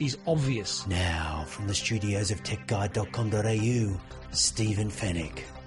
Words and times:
is 0.00 0.18
obvious. 0.26 0.86
Now, 0.86 1.44
from 1.46 1.66
the 1.66 1.74
studios 1.74 2.30
of 2.30 2.42
techguide.com.au, 2.42 4.00
Stephen 4.32 4.90
Fenech. 4.90 5.63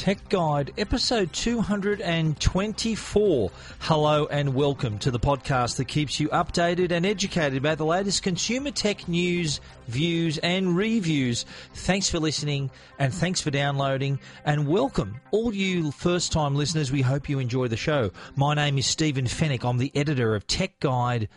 Tech 0.00 0.26
Guide, 0.30 0.72
episode 0.78 1.30
224. 1.34 3.50
Hello 3.80 4.26
and 4.30 4.54
welcome 4.54 4.98
to 4.98 5.10
the 5.10 5.20
podcast 5.20 5.76
that 5.76 5.88
keeps 5.88 6.18
you 6.18 6.30
updated 6.30 6.90
and 6.90 7.04
educated 7.04 7.58
about 7.58 7.76
the 7.76 7.84
latest 7.84 8.22
consumer 8.22 8.70
tech 8.70 9.08
news, 9.08 9.60
views, 9.88 10.38
and 10.38 10.74
reviews. 10.74 11.44
Thanks 11.74 12.08
for 12.08 12.18
listening 12.18 12.70
and 12.98 13.12
thanks 13.12 13.42
for 13.42 13.50
downloading. 13.50 14.18
And 14.46 14.66
welcome, 14.66 15.20
all 15.32 15.52
you 15.52 15.90
first 15.90 16.32
time 16.32 16.54
listeners. 16.54 16.90
We 16.90 17.02
hope 17.02 17.28
you 17.28 17.38
enjoy 17.38 17.68
the 17.68 17.76
show. 17.76 18.10
My 18.36 18.54
name 18.54 18.78
is 18.78 18.86
Stephen 18.86 19.26
Fenech. 19.26 19.68
I'm 19.68 19.76
the 19.76 19.92
editor 19.94 20.34
of 20.34 20.46
techguide.com.au. 20.46 21.28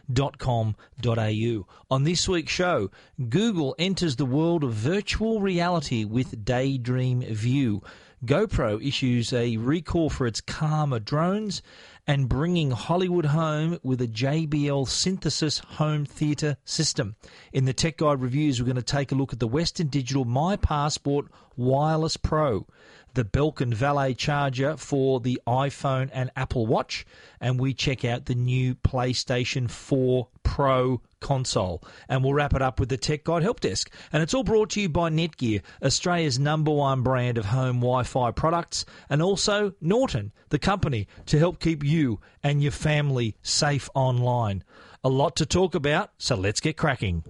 On 1.92 2.04
this 2.06 2.30
week's 2.30 2.54
show, 2.54 2.92
Google 3.28 3.76
enters 3.78 4.16
the 4.16 4.26
world 4.26 4.64
of 4.64 4.72
virtual 4.72 5.42
reality 5.42 6.06
with 6.06 6.46
Daydream 6.46 7.24
View. 7.24 7.84
GoPro 8.26 8.82
issues 8.82 9.34
a 9.34 9.58
recall 9.58 10.10
for 10.10 10.26
its 10.26 10.40
Karma 10.40 11.02
drones 11.02 11.62
and 12.08 12.30
bringing 12.30 12.72
Hollywood 12.72 13.26
home 13.26 13.80
with 13.84 14.02
a 14.02 14.08
JBL 14.08 14.88
synthesis 14.88 15.60
home 15.60 16.06
theatre 16.06 16.56
system. 16.64 17.18
In 17.52 17.66
the 17.66 17.74
Tech 17.74 17.98
Guide 17.98 18.22
reviews, 18.22 18.62
we're 18.62 18.66
going 18.66 18.78
to 18.78 18.82
take 18.82 19.12
a 19.12 19.16
look 19.16 19.34
at 19.34 19.40
the 19.40 19.48
Western 19.48 19.88
Digital 19.88 20.24
My 20.24 20.56
Passport 20.56 21.26
Wireless 21.58 22.16
Pro, 22.16 22.66
the 23.14 23.26
Belkin 23.26 23.74
Valet 23.74 24.14
charger 24.14 24.78
for 24.78 25.20
the 25.20 25.40
iPhone 25.48 26.10
and 26.14 26.32
Apple 26.36 26.66
Watch, 26.66 27.06
and 27.40 27.60
we 27.60 27.74
check 27.74 28.04
out 28.04 28.26
the 28.26 28.36
new 28.36 28.76
PlayStation 28.76 29.70
4 29.70 30.28
Pro 30.44 31.02
console. 31.20 31.84
And 32.10 32.24
we'll 32.24 32.34
wrap 32.34 32.54
it 32.54 32.62
up 32.62 32.80
with 32.80 32.90
the 32.90 32.98
Tech 32.98 33.24
Guide 33.24 33.44
Help 33.44 33.60
Desk. 33.60 33.92
And 34.12 34.22
it's 34.22 34.34
all 34.34 34.44
brought 34.44 34.72
to 34.72 34.82
you 34.82 34.90
by 34.90 35.10
Netgear, 35.10 35.62
Australia's 35.82 36.40
number 36.40 36.72
one 36.72 37.02
brand 37.02 37.38
of 37.38 37.46
home 37.46 37.78
Wi 37.78 38.04
Fi 38.04 38.32
products, 38.32 38.86
and 39.10 39.22
also 39.22 39.74
Norton, 39.82 40.32
the 40.50 40.60
company 40.60 41.08
to 41.28 41.40
help 41.40 41.60
keep 41.60 41.84
you 41.84 42.20
and 42.44 42.62
your 42.62 42.72
family 42.72 43.36
safe 43.42 43.90
online. 43.96 44.64
A 45.04 45.10
lot 45.10 45.36
to 45.38 45.46
talk 45.46 45.76
about, 45.76 46.12
so 46.18 46.36
let's 46.36 46.60
get 46.60 46.78
cracking. 46.78 47.24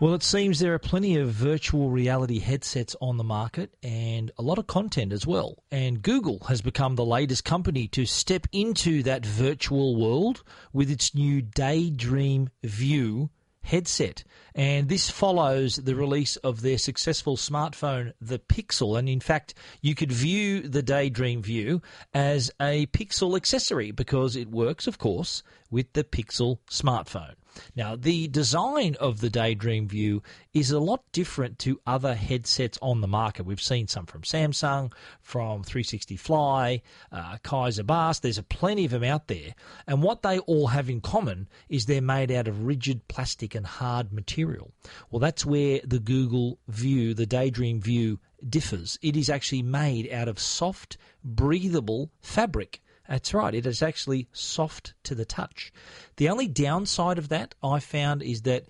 Well, 0.00 0.14
it 0.14 0.22
seems 0.22 0.58
there 0.58 0.72
are 0.72 0.78
plenty 0.78 1.18
of 1.18 1.28
virtual 1.28 1.90
reality 1.90 2.38
headsets 2.38 2.96
on 3.02 3.18
the 3.18 3.22
market 3.22 3.76
and 3.82 4.30
a 4.38 4.42
lot 4.42 4.56
of 4.56 4.66
content 4.66 5.12
as 5.12 5.26
well. 5.26 5.62
And 5.70 6.00
Google 6.00 6.38
has 6.48 6.62
become 6.62 6.94
the 6.94 7.04
latest 7.04 7.44
company 7.44 7.86
to 7.88 8.06
step 8.06 8.46
into 8.50 9.02
that 9.02 9.26
virtual 9.26 9.96
world 9.96 10.42
with 10.72 10.90
its 10.90 11.14
new 11.14 11.42
Daydream 11.42 12.48
View 12.64 13.28
headset. 13.62 14.24
And 14.54 14.88
this 14.88 15.10
follows 15.10 15.76
the 15.76 15.94
release 15.94 16.36
of 16.36 16.62
their 16.62 16.78
successful 16.78 17.36
smartphone, 17.36 18.14
the 18.22 18.38
Pixel. 18.38 18.98
And 18.98 19.06
in 19.06 19.20
fact, 19.20 19.52
you 19.82 19.94
could 19.94 20.12
view 20.12 20.62
the 20.62 20.82
Daydream 20.82 21.42
View 21.42 21.82
as 22.14 22.50
a 22.58 22.86
Pixel 22.86 23.36
accessory 23.36 23.90
because 23.90 24.34
it 24.34 24.48
works, 24.48 24.86
of 24.86 24.96
course, 24.96 25.42
with 25.70 25.92
the 25.92 26.04
Pixel 26.04 26.60
smartphone. 26.70 27.34
Now, 27.76 27.96
the 27.96 28.28
design 28.28 28.96
of 29.00 29.20
the 29.20 29.30
Daydream 29.30 29.88
View 29.88 30.22
is 30.52 30.70
a 30.70 30.80
lot 30.80 31.04
different 31.12 31.58
to 31.60 31.80
other 31.86 32.14
headsets 32.14 32.78
on 32.82 33.00
the 33.00 33.08
market. 33.08 33.44
We've 33.44 33.60
seen 33.60 33.88
some 33.88 34.06
from 34.06 34.22
Samsung, 34.22 34.92
from 35.20 35.62
360 35.62 36.16
Fly, 36.16 36.82
uh, 37.12 37.36
Kaiser 37.42 37.82
Baas. 37.82 38.20
There's 38.20 38.38
a 38.38 38.42
plenty 38.42 38.84
of 38.84 38.90
them 38.90 39.04
out 39.04 39.28
there. 39.28 39.54
And 39.86 40.02
what 40.02 40.22
they 40.22 40.38
all 40.40 40.68
have 40.68 40.90
in 40.90 41.00
common 41.00 41.48
is 41.68 41.86
they're 41.86 42.00
made 42.00 42.30
out 42.30 42.48
of 42.48 42.66
rigid 42.66 43.06
plastic 43.08 43.54
and 43.54 43.66
hard 43.66 44.12
material. 44.12 44.72
Well, 45.10 45.20
that's 45.20 45.46
where 45.46 45.80
the 45.84 46.00
Google 46.00 46.58
View, 46.68 47.14
the 47.14 47.26
Daydream 47.26 47.80
View, 47.80 48.18
differs. 48.48 48.98
It 49.02 49.16
is 49.16 49.28
actually 49.28 49.62
made 49.62 50.10
out 50.12 50.28
of 50.28 50.38
soft, 50.38 50.96
breathable 51.22 52.10
fabric. 52.20 52.82
That's 53.10 53.34
right, 53.34 53.52
it 53.52 53.66
is 53.66 53.82
actually 53.82 54.28
soft 54.32 54.94
to 55.02 55.16
the 55.16 55.24
touch. 55.24 55.72
The 56.16 56.28
only 56.28 56.46
downside 56.46 57.18
of 57.18 57.28
that 57.30 57.56
I 57.60 57.80
found 57.80 58.22
is 58.22 58.42
that 58.42 58.66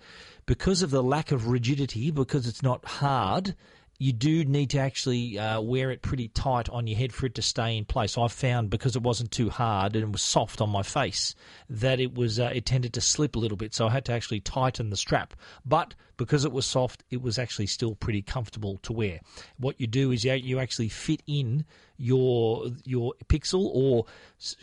because 0.47 0.81
of 0.81 0.89
the 0.89 1.03
lack 1.03 1.31
of 1.31 1.47
rigidity, 1.47 2.09
because 2.09 2.47
it's 2.47 2.63
not 2.63 2.83
hard, 2.83 3.55
you 3.99 4.11
do 4.11 4.43
need 4.43 4.71
to 4.71 4.79
actually 4.79 5.37
uh, 5.37 5.61
wear 5.61 5.91
it 5.91 6.01
pretty 6.01 6.27
tight 6.27 6.69
on 6.69 6.87
your 6.87 6.97
head 6.97 7.13
for 7.13 7.27
it 7.27 7.35
to 7.35 7.43
stay 7.43 7.77
in 7.77 7.85
place. 7.85 8.17
I 8.17 8.29
found 8.29 8.71
because 8.71 8.95
it 8.95 9.03
wasn't 9.03 9.29
too 9.29 9.51
hard 9.51 9.95
and 9.95 10.03
it 10.03 10.11
was 10.11 10.23
soft 10.23 10.59
on 10.59 10.71
my 10.71 10.81
face 10.81 11.35
that 11.69 11.99
it 11.99 12.15
was 12.15 12.39
uh, 12.39 12.49
it 12.51 12.65
tended 12.65 12.93
to 12.93 13.01
slip 13.01 13.35
a 13.35 13.39
little 13.39 13.57
bit, 13.57 13.75
so 13.75 13.85
I 13.85 13.91
had 13.91 14.05
to 14.05 14.13
actually 14.13 14.39
tighten 14.39 14.89
the 14.89 14.97
strap. 14.97 15.35
But 15.63 15.93
because 16.17 16.45
it 16.45 16.51
was 16.51 16.65
soft, 16.65 17.03
it 17.11 17.21
was 17.21 17.37
actually 17.37 17.67
still 17.67 17.93
pretty 17.93 18.23
comfortable 18.23 18.79
to 18.83 18.91
wear. 18.91 19.19
What 19.57 19.79
you 19.79 19.85
do 19.85 20.11
is 20.11 20.25
you 20.25 20.57
actually 20.57 20.89
fit 20.89 21.21
in 21.27 21.63
your 22.01 22.67
your 22.83 23.13
Pixel 23.27 23.69
or 23.73 24.05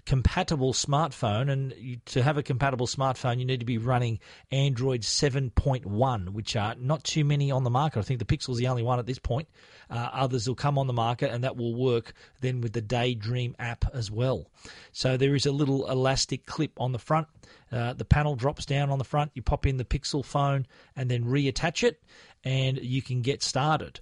compatible 0.04 0.72
smartphone, 0.72 1.50
and 1.50 1.72
you, 1.78 1.96
to 2.06 2.22
have 2.22 2.36
a 2.36 2.42
compatible 2.42 2.86
smartphone, 2.86 3.38
you 3.38 3.44
need 3.44 3.60
to 3.60 3.66
be 3.66 3.78
running 3.78 4.18
Android 4.50 5.02
7.1, 5.02 6.30
which 6.30 6.56
are 6.56 6.74
not 6.78 7.04
too 7.04 7.24
many 7.24 7.50
on 7.50 7.64
the 7.64 7.70
market. 7.70 8.00
I 8.00 8.02
think 8.02 8.18
the 8.18 8.24
Pixel 8.24 8.50
is 8.50 8.58
the 8.58 8.66
only 8.66 8.82
one 8.82 8.98
at 8.98 9.06
this 9.06 9.18
point. 9.18 9.48
Uh, 9.90 10.08
others 10.12 10.46
will 10.48 10.54
come 10.54 10.78
on 10.78 10.86
the 10.86 10.92
market, 10.92 11.30
and 11.30 11.44
that 11.44 11.56
will 11.56 11.74
work 11.74 12.12
then 12.40 12.60
with 12.60 12.72
the 12.72 12.82
Daydream 12.82 13.54
app 13.58 13.84
as 13.94 14.10
well. 14.10 14.46
So 14.92 15.16
there 15.16 15.34
is 15.34 15.46
a 15.46 15.52
little 15.52 15.88
elastic 15.88 16.44
clip 16.44 16.72
on 16.78 16.92
the 16.92 16.98
front. 16.98 17.28
Uh, 17.70 17.92
the 17.92 18.04
panel 18.04 18.34
drops 18.34 18.66
down 18.66 18.90
on 18.90 18.98
the 18.98 19.04
front. 19.04 19.30
You 19.34 19.42
pop 19.42 19.66
in 19.66 19.76
the 19.76 19.84
Pixel 19.84 20.24
phone 20.24 20.66
and 20.96 21.10
then 21.10 21.24
reattach 21.24 21.82
it, 21.82 22.02
and 22.44 22.78
you 22.78 23.02
can 23.02 23.22
get 23.22 23.42
started. 23.42 24.00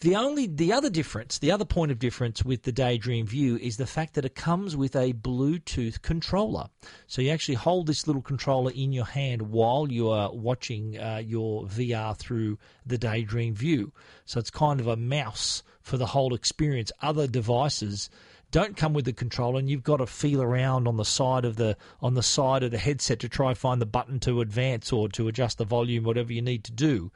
The 0.00 0.14
only 0.14 0.46
the 0.46 0.74
other 0.74 0.90
difference, 0.90 1.38
the 1.38 1.50
other 1.50 1.64
point 1.64 1.90
of 1.90 1.98
difference 1.98 2.44
with 2.44 2.64
the 2.64 2.72
Daydream 2.72 3.26
View 3.26 3.56
is 3.56 3.78
the 3.78 3.86
fact 3.86 4.12
that 4.14 4.26
it 4.26 4.34
comes 4.34 4.76
with 4.76 4.94
a 4.94 5.14
Bluetooth 5.14 6.02
controller. 6.02 6.68
So 7.06 7.22
you 7.22 7.30
actually 7.30 7.54
hold 7.54 7.86
this 7.86 8.06
little 8.06 8.20
controller 8.20 8.72
in 8.72 8.92
your 8.92 9.06
hand 9.06 9.40
while 9.40 9.90
you 9.90 10.10
are 10.10 10.30
watching 10.34 10.98
uh, 10.98 11.22
your 11.24 11.64
VR 11.64 12.14
through 12.14 12.58
the 12.84 12.98
Daydream 12.98 13.54
View. 13.54 13.90
So 14.26 14.38
it's 14.38 14.50
kind 14.50 14.80
of 14.80 14.86
a 14.86 14.96
mouse 14.96 15.62
for 15.80 15.96
the 15.96 16.06
whole 16.06 16.34
experience. 16.34 16.92
Other 17.00 17.26
devices 17.26 18.10
don't 18.50 18.76
come 18.76 18.92
with 18.92 19.06
the 19.06 19.14
controller 19.14 19.58
and 19.58 19.70
you've 19.70 19.82
got 19.82 19.96
to 19.96 20.06
feel 20.06 20.42
around 20.42 20.86
on 20.86 20.98
the 20.98 21.04
side 21.06 21.46
of 21.46 21.56
the 21.56 21.74
on 22.02 22.12
the 22.12 22.22
side 22.22 22.62
of 22.62 22.70
the 22.70 22.78
headset 22.78 23.20
to 23.20 23.30
try 23.30 23.48
and 23.48 23.58
find 23.58 23.80
the 23.80 23.86
button 23.86 24.20
to 24.20 24.42
advance 24.42 24.92
or 24.92 25.08
to 25.08 25.26
adjust 25.26 25.56
the 25.58 25.64
volume 25.64 26.04
whatever 26.04 26.32
you 26.32 26.42
need 26.42 26.64
to 26.64 26.72
do 26.72 27.10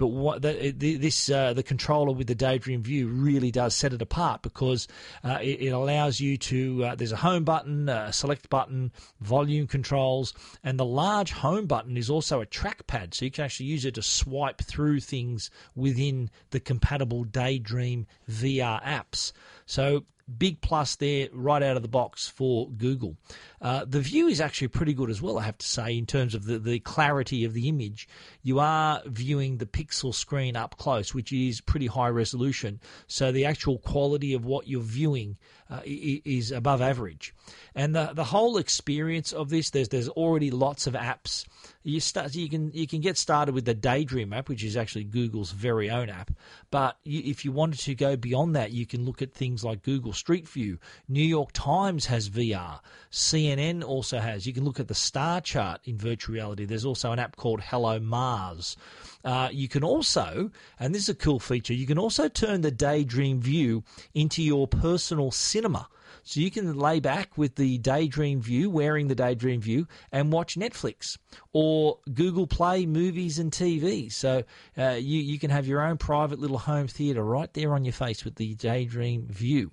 but 0.00 0.06
what 0.06 0.40
the, 0.40 0.70
this 0.70 1.28
uh, 1.28 1.52
the 1.52 1.62
controller 1.62 2.12
with 2.12 2.26
the 2.26 2.34
Daydream 2.34 2.82
View 2.82 3.06
really 3.06 3.50
does 3.50 3.74
set 3.74 3.92
it 3.92 4.00
apart 4.00 4.40
because 4.40 4.88
uh, 5.22 5.36
it, 5.42 5.60
it, 5.60 5.68
allows 5.74 6.18
you 6.18 6.38
to 6.38 6.84
uh, 6.86 6.94
there's 6.94 7.12
a 7.12 7.16
home 7.16 7.44
button, 7.44 7.86
a 7.90 8.10
select 8.10 8.48
button, 8.48 8.92
volume 9.20 9.66
controls, 9.66 10.32
and 10.64 10.80
the 10.80 10.86
large 10.86 11.32
home 11.32 11.66
button 11.66 11.98
is 11.98 12.08
also 12.08 12.40
a 12.40 12.46
trackpad, 12.46 13.12
so 13.12 13.26
you 13.26 13.30
can 13.30 13.44
actually 13.44 13.66
use 13.66 13.84
it 13.84 13.96
to 13.96 14.02
swipe 14.02 14.62
through 14.62 15.00
things 15.00 15.50
within 15.76 16.30
the 16.48 16.60
compatible 16.60 17.24
Daydream 17.24 18.06
VR 18.26 18.82
apps. 18.82 19.32
So 19.66 20.04
big 20.38 20.62
plus 20.62 20.96
there 20.96 21.28
right 21.32 21.62
out 21.62 21.76
of 21.76 21.82
the 21.82 21.88
box 21.88 22.28
for 22.28 22.70
Google. 22.70 23.16
Uh, 23.60 23.84
the 23.84 24.00
view 24.00 24.26
is 24.26 24.40
actually 24.40 24.68
pretty 24.68 24.94
good 24.94 25.10
as 25.10 25.20
well, 25.20 25.38
I 25.38 25.42
have 25.42 25.58
to 25.58 25.66
say, 25.66 25.96
in 25.96 26.06
terms 26.06 26.34
of 26.34 26.44
the, 26.44 26.58
the 26.58 26.78
clarity 26.80 27.44
of 27.44 27.52
the 27.52 27.68
image. 27.68 28.08
You 28.42 28.58
are 28.58 29.02
viewing 29.04 29.58
the 29.58 29.66
pixel 29.66 30.14
screen 30.14 30.56
up 30.56 30.78
close, 30.78 31.14
which 31.14 31.32
is 31.32 31.60
pretty 31.60 31.86
high 31.86 32.08
resolution. 32.08 32.80
So 33.06 33.32
the 33.32 33.44
actual 33.44 33.78
quality 33.78 34.32
of 34.32 34.44
what 34.44 34.66
you're 34.66 34.80
viewing 34.80 35.36
uh, 35.70 35.80
is 35.84 36.50
above 36.50 36.80
average. 36.80 37.34
And 37.74 37.94
the 37.94 38.10
the 38.14 38.24
whole 38.24 38.56
experience 38.56 39.32
of 39.32 39.50
this, 39.50 39.70
there's 39.70 39.88
there's 39.88 40.08
already 40.08 40.50
lots 40.50 40.86
of 40.86 40.94
apps. 40.94 41.46
You 41.82 42.00
start 42.00 42.34
you 42.34 42.48
can 42.48 42.72
you 42.72 42.86
can 42.86 43.00
get 43.00 43.16
started 43.16 43.54
with 43.54 43.64
the 43.66 43.74
Daydream 43.74 44.32
app, 44.32 44.48
which 44.48 44.64
is 44.64 44.76
actually 44.76 45.04
Google's 45.04 45.52
very 45.52 45.90
own 45.90 46.08
app. 46.08 46.30
But 46.70 46.96
you, 47.04 47.22
if 47.24 47.44
you 47.44 47.52
wanted 47.52 47.80
to 47.80 47.94
go 47.94 48.16
beyond 48.16 48.56
that, 48.56 48.72
you 48.72 48.86
can 48.86 49.04
look 49.04 49.22
at 49.22 49.32
things 49.32 49.62
like 49.62 49.82
Google 49.82 50.12
Street 50.12 50.48
View. 50.48 50.78
New 51.08 51.22
York 51.22 51.50
Times 51.52 52.06
has 52.06 52.28
VR. 52.28 52.80
CNN 53.10 53.49
also 53.82 54.18
has. 54.18 54.46
You 54.46 54.52
can 54.52 54.64
look 54.64 54.80
at 54.80 54.88
the 54.88 54.94
star 54.94 55.40
chart 55.40 55.80
in 55.84 55.96
virtual 55.96 56.34
reality. 56.34 56.64
There's 56.64 56.84
also 56.84 57.12
an 57.12 57.18
app 57.18 57.36
called 57.36 57.60
Hello 57.60 57.98
Mars. 57.98 58.76
Uh, 59.24 59.48
you 59.52 59.68
can 59.68 59.82
also, 59.84 60.50
and 60.78 60.94
this 60.94 61.02
is 61.04 61.08
a 61.08 61.14
cool 61.14 61.40
feature, 61.40 61.74
you 61.74 61.86
can 61.86 61.98
also 61.98 62.28
turn 62.28 62.60
the 62.60 62.70
Daydream 62.70 63.40
View 63.40 63.82
into 64.14 64.42
your 64.42 64.68
personal 64.68 65.30
cinema. 65.30 65.88
So 66.22 66.40
you 66.40 66.50
can 66.50 66.78
lay 66.78 67.00
back 67.00 67.38
with 67.38 67.56
the 67.56 67.78
Daydream 67.78 68.40
View, 68.40 68.68
wearing 68.70 69.08
the 69.08 69.14
Daydream 69.14 69.60
View, 69.60 69.86
and 70.12 70.32
watch 70.32 70.56
Netflix 70.56 71.16
or 71.52 71.98
Google 72.12 72.46
Play 72.46 72.86
movies 72.86 73.38
and 73.38 73.50
TV. 73.50 74.12
So 74.12 74.44
uh, 74.78 74.96
you, 74.98 75.20
you 75.20 75.38
can 75.38 75.50
have 75.50 75.66
your 75.66 75.80
own 75.82 75.96
private 75.98 76.38
little 76.38 76.58
home 76.58 76.86
theatre 76.86 77.24
right 77.24 77.52
there 77.54 77.74
on 77.74 77.84
your 77.84 77.92
face 77.92 78.24
with 78.24 78.36
the 78.36 78.54
Daydream 78.54 79.26
View. 79.28 79.72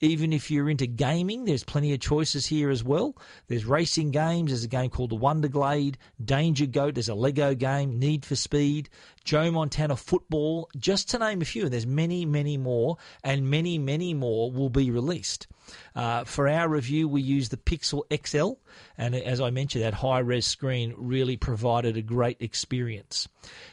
Even 0.00 0.34
if 0.34 0.50
you're 0.50 0.68
into 0.68 0.86
gaming, 0.86 1.46
there's 1.46 1.64
plenty 1.64 1.94
of 1.94 2.00
choices 2.00 2.44
here 2.44 2.68
as 2.68 2.84
well. 2.84 3.16
There's 3.46 3.64
racing 3.64 4.10
games. 4.10 4.50
There's 4.50 4.64
a 4.64 4.68
game 4.68 4.90
called 4.90 5.10
the 5.10 5.16
Wonderglade, 5.16 5.94
Danger 6.22 6.66
Goat. 6.66 6.94
There's 6.94 7.08
a 7.08 7.14
Lego 7.14 7.54
game, 7.54 7.98
Need 7.98 8.26
for 8.26 8.36
Speed, 8.36 8.90
Joe 9.24 9.50
Montana 9.50 9.96
Football, 9.96 10.68
just 10.76 11.08
to 11.10 11.18
name 11.18 11.40
a 11.40 11.46
few. 11.46 11.70
There's 11.70 11.86
many, 11.86 12.26
many 12.26 12.58
more, 12.58 12.98
and 13.22 13.48
many, 13.48 13.78
many 13.78 14.12
more 14.12 14.50
will 14.50 14.68
be 14.68 14.90
released. 14.90 15.46
Uh, 15.94 16.24
for 16.24 16.48
our 16.48 16.68
review, 16.68 17.08
we 17.08 17.22
use 17.22 17.48
the 17.48 17.56
Pixel 17.56 18.02
XL, 18.26 18.60
and 18.98 19.14
as 19.14 19.40
I 19.40 19.48
mentioned, 19.50 19.84
that 19.84 19.94
high 19.94 20.18
res 20.18 20.46
screen 20.46 20.92
really 20.98 21.13
provided 21.36 21.96
a 21.96 22.02
great 22.02 22.36
experience. 22.40 23.28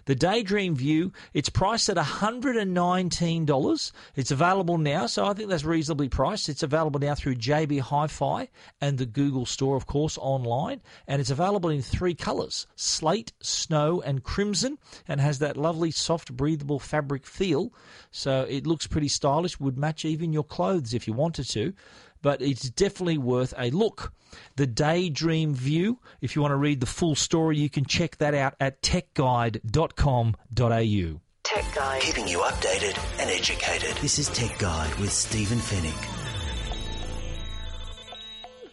The 0.05 0.15
Daydream 0.15 0.75
View, 0.75 1.11
it's 1.33 1.49
priced 1.49 1.89
at 1.89 1.97
$119. 1.97 3.91
It's 4.15 4.31
available 4.31 4.77
now, 4.77 5.07
so 5.07 5.25
I 5.25 5.33
think 5.33 5.49
that's 5.49 5.63
reasonably 5.63 6.09
priced. 6.09 6.49
It's 6.49 6.63
available 6.63 6.99
now 6.99 7.15
through 7.15 7.35
JB 7.35 7.79
Hi 7.79 8.07
Fi 8.07 8.49
and 8.79 8.97
the 8.97 9.05
Google 9.05 9.45
Store, 9.45 9.75
of 9.75 9.87
course, 9.87 10.17
online, 10.19 10.81
and 11.07 11.19
it's 11.19 11.31
available 11.31 11.69
in 11.69 11.81
three 11.81 12.13
colors 12.13 12.67
slate, 12.75 13.31
snow, 13.41 14.01
and 14.01 14.23
crimson, 14.23 14.77
and 15.07 15.19
has 15.19 15.39
that 15.39 15.57
lovely, 15.57 15.91
soft, 15.91 16.35
breathable 16.35 16.79
fabric 16.79 17.25
feel. 17.25 17.73
So 18.11 18.45
it 18.47 18.67
looks 18.67 18.87
pretty 18.87 19.07
stylish, 19.07 19.59
would 19.59 19.77
match 19.77 20.05
even 20.05 20.33
your 20.33 20.43
clothes 20.43 20.93
if 20.93 21.07
you 21.07 21.13
wanted 21.13 21.49
to 21.49 21.73
but 22.21 22.41
it's 22.41 22.69
definitely 22.69 23.17
worth 23.17 23.53
a 23.57 23.71
look. 23.71 24.13
The 24.55 24.67
Daydream 24.67 25.53
View, 25.53 25.99
if 26.21 26.35
you 26.35 26.41
want 26.41 26.51
to 26.51 26.57
read 26.57 26.79
the 26.79 26.85
full 26.85 27.15
story, 27.15 27.57
you 27.57 27.69
can 27.69 27.85
check 27.85 28.17
that 28.17 28.33
out 28.33 28.55
at 28.59 28.81
techguide.com.au. 28.81 31.21
Tech 31.43 31.75
Guide. 31.75 32.01
Keeping 32.01 32.27
you 32.27 32.39
updated 32.39 32.97
and 33.19 33.29
educated. 33.29 33.95
This 33.97 34.19
is 34.19 34.29
Tech 34.29 34.57
Guide 34.57 34.93
with 34.95 35.11
Stephen 35.11 35.57
Fenech. 35.57 36.20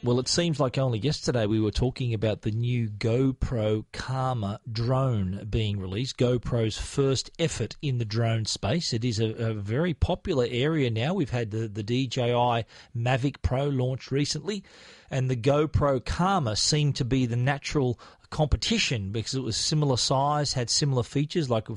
Well, 0.00 0.20
it 0.20 0.28
seems 0.28 0.60
like 0.60 0.78
only 0.78 1.00
yesterday 1.00 1.46
we 1.46 1.58
were 1.58 1.72
talking 1.72 2.14
about 2.14 2.42
the 2.42 2.52
new 2.52 2.88
GoPro 2.88 3.84
Karma 3.92 4.60
drone 4.70 5.44
being 5.50 5.80
released, 5.80 6.18
GoPro's 6.18 6.78
first 6.78 7.32
effort 7.36 7.74
in 7.82 7.98
the 7.98 8.04
drone 8.04 8.44
space. 8.44 8.92
It 8.92 9.04
is 9.04 9.18
a, 9.18 9.30
a 9.30 9.54
very 9.54 9.94
popular 9.94 10.46
area 10.48 10.88
now. 10.88 11.14
We've 11.14 11.30
had 11.30 11.50
the, 11.50 11.66
the 11.66 11.82
DJI 11.82 12.64
Mavic 12.96 13.42
Pro 13.42 13.64
launched 13.64 14.12
recently, 14.12 14.62
and 15.10 15.28
the 15.28 15.36
GoPro 15.36 16.04
Karma 16.04 16.54
seemed 16.54 16.94
to 16.96 17.04
be 17.04 17.26
the 17.26 17.34
natural 17.34 17.98
competition 18.30 19.10
because 19.10 19.34
it 19.34 19.42
was 19.42 19.56
similar 19.56 19.96
size, 19.96 20.52
had 20.52 20.70
similar 20.70 21.02
features, 21.02 21.48
like 21.48 21.68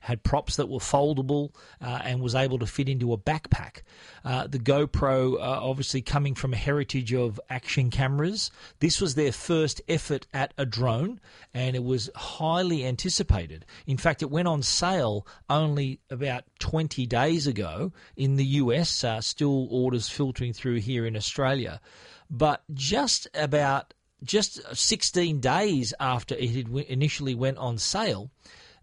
had 0.00 0.22
props 0.22 0.56
that 0.56 0.68
were 0.68 0.78
foldable 0.78 1.54
uh, 1.80 2.00
and 2.04 2.20
was 2.20 2.34
able 2.34 2.58
to 2.58 2.66
fit 2.66 2.88
into 2.88 3.12
a 3.12 3.18
backpack. 3.18 3.82
Uh, 4.24 4.46
the 4.46 4.58
GoPro, 4.58 5.34
uh, 5.34 5.38
obviously 5.38 6.02
coming 6.02 6.34
from 6.34 6.52
a 6.52 6.56
heritage 6.56 7.14
of 7.14 7.40
action 7.48 7.90
cameras, 7.90 8.50
this 8.80 9.00
was 9.00 9.14
their 9.14 9.32
first 9.32 9.80
effort 9.88 10.26
at 10.34 10.52
a 10.58 10.66
drone, 10.66 11.20
and 11.54 11.76
it 11.76 11.84
was 11.84 12.10
highly 12.14 12.84
anticipated. 12.84 13.64
In 13.86 13.96
fact, 13.96 14.22
it 14.22 14.30
went 14.30 14.48
on 14.48 14.62
sale 14.62 15.26
only 15.48 16.00
about 16.10 16.44
20 16.58 17.06
days 17.06 17.46
ago 17.46 17.92
in 18.16 18.36
the 18.36 18.44
US. 18.44 19.04
Uh, 19.04 19.20
still 19.20 19.68
orders 19.70 20.08
filtering 20.08 20.52
through 20.52 20.76
here 20.76 21.06
in 21.06 21.16
Australia. 21.16 21.80
But 22.28 22.62
just 22.74 23.28
about 23.34 23.94
just 24.22 24.60
16 24.76 25.40
days 25.40 25.94
after 26.00 26.34
it 26.34 26.50
had 26.50 26.68
initially 26.68 27.34
went 27.34 27.58
on 27.58 27.78
sale, 27.78 28.30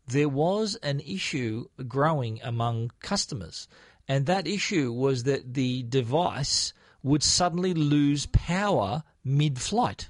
there 0.07 0.29
was 0.29 0.75
an 0.77 0.99
issue 0.99 1.65
growing 1.87 2.39
among 2.43 2.91
customers. 2.99 3.67
And 4.07 4.25
that 4.25 4.47
issue 4.47 4.91
was 4.91 5.23
that 5.23 5.53
the 5.53 5.83
device 5.83 6.73
would 7.01 7.23
suddenly 7.23 7.73
lose 7.73 8.25
power 8.27 9.03
mid 9.23 9.59
flight. 9.59 10.09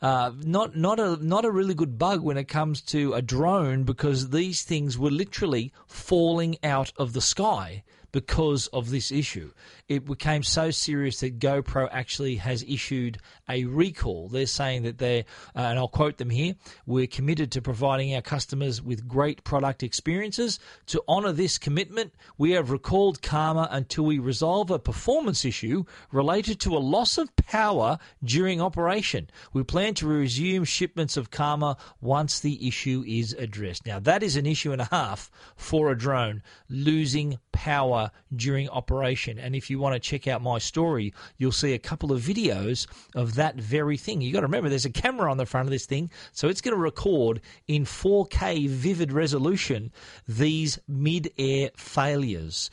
Uh, 0.00 0.32
not 0.44 0.74
not 0.76 0.98
a 0.98 1.16
not 1.24 1.44
a 1.44 1.50
really 1.50 1.74
good 1.74 1.96
bug 1.96 2.20
when 2.22 2.36
it 2.36 2.48
comes 2.48 2.80
to 2.82 3.14
a 3.14 3.22
drone 3.22 3.84
because 3.84 4.30
these 4.30 4.62
things 4.62 4.98
were 4.98 5.12
literally 5.12 5.72
falling 5.86 6.56
out 6.64 6.92
of 6.96 7.12
the 7.12 7.20
sky 7.20 7.84
because 8.12 8.66
of 8.68 8.90
this 8.90 9.10
issue. 9.10 9.50
It 9.88 10.04
became 10.04 10.42
so 10.42 10.70
serious 10.70 11.20
that 11.20 11.38
GoPro 11.38 11.88
actually 11.90 12.36
has 12.36 12.62
issued 12.62 13.18
a 13.48 13.64
recall. 13.64 14.28
They're 14.28 14.46
saying 14.46 14.82
that 14.82 14.98
they're, 14.98 15.24
uh, 15.56 15.60
and 15.60 15.78
I'll 15.78 15.88
quote 15.88 16.18
them 16.18 16.30
here, 16.30 16.54
we're 16.86 17.06
committed 17.06 17.50
to 17.52 17.62
providing 17.62 18.14
our 18.14 18.22
customers 18.22 18.80
with 18.82 19.08
great 19.08 19.44
product 19.44 19.82
experiences. 19.82 20.60
To 20.86 21.02
honour 21.08 21.32
this 21.32 21.58
commitment, 21.58 22.14
we 22.38 22.52
have 22.52 22.70
recalled 22.70 23.22
Karma 23.22 23.68
until 23.70 24.04
we 24.04 24.18
resolve 24.18 24.70
a 24.70 24.78
performance 24.78 25.44
issue 25.44 25.84
related 26.10 26.60
to 26.60 26.76
a 26.76 26.78
loss 26.78 27.18
of 27.18 27.34
power 27.36 27.98
during 28.22 28.60
operation. 28.60 29.30
We 29.52 29.62
plan 29.62 29.94
to 29.94 30.06
resume 30.06 30.64
shipments 30.64 31.16
of 31.16 31.30
Karma 31.30 31.76
once 32.00 32.40
the 32.40 32.66
issue 32.68 33.04
is 33.06 33.32
addressed. 33.32 33.86
Now, 33.86 33.98
that 34.00 34.22
is 34.22 34.36
an 34.36 34.46
issue 34.46 34.72
and 34.72 34.82
a 34.82 34.88
half 34.90 35.30
for 35.56 35.90
a 35.90 35.98
drone, 35.98 36.42
losing 36.68 37.38
power 37.52 38.10
during 38.34 38.68
operation. 38.68 39.38
And 39.38 39.54
if 39.54 39.70
you 39.70 39.78
want 39.78 39.94
to 39.94 40.00
check 40.00 40.26
out 40.26 40.42
my 40.42 40.58
story, 40.58 41.14
you'll 41.36 41.52
see 41.52 41.74
a 41.74 41.78
couple 41.78 42.12
of 42.12 42.22
videos 42.22 42.86
of 43.14 43.34
that 43.36 43.56
very 43.56 43.96
thing. 43.96 44.20
You've 44.20 44.34
got 44.34 44.40
to 44.40 44.46
remember 44.46 44.68
there's 44.68 44.84
a 44.84 44.90
camera 44.90 45.30
on 45.30 45.36
the 45.36 45.46
front 45.46 45.66
of 45.66 45.70
this 45.70 45.86
thing, 45.86 46.10
so 46.32 46.48
it's 46.48 46.60
going 46.60 46.74
to 46.74 46.80
record 46.80 47.40
in 47.68 47.84
4K 47.84 48.68
vivid 48.68 49.12
resolution 49.12 49.92
these 50.26 50.78
mid-air 50.88 51.70
failures. 51.76 52.70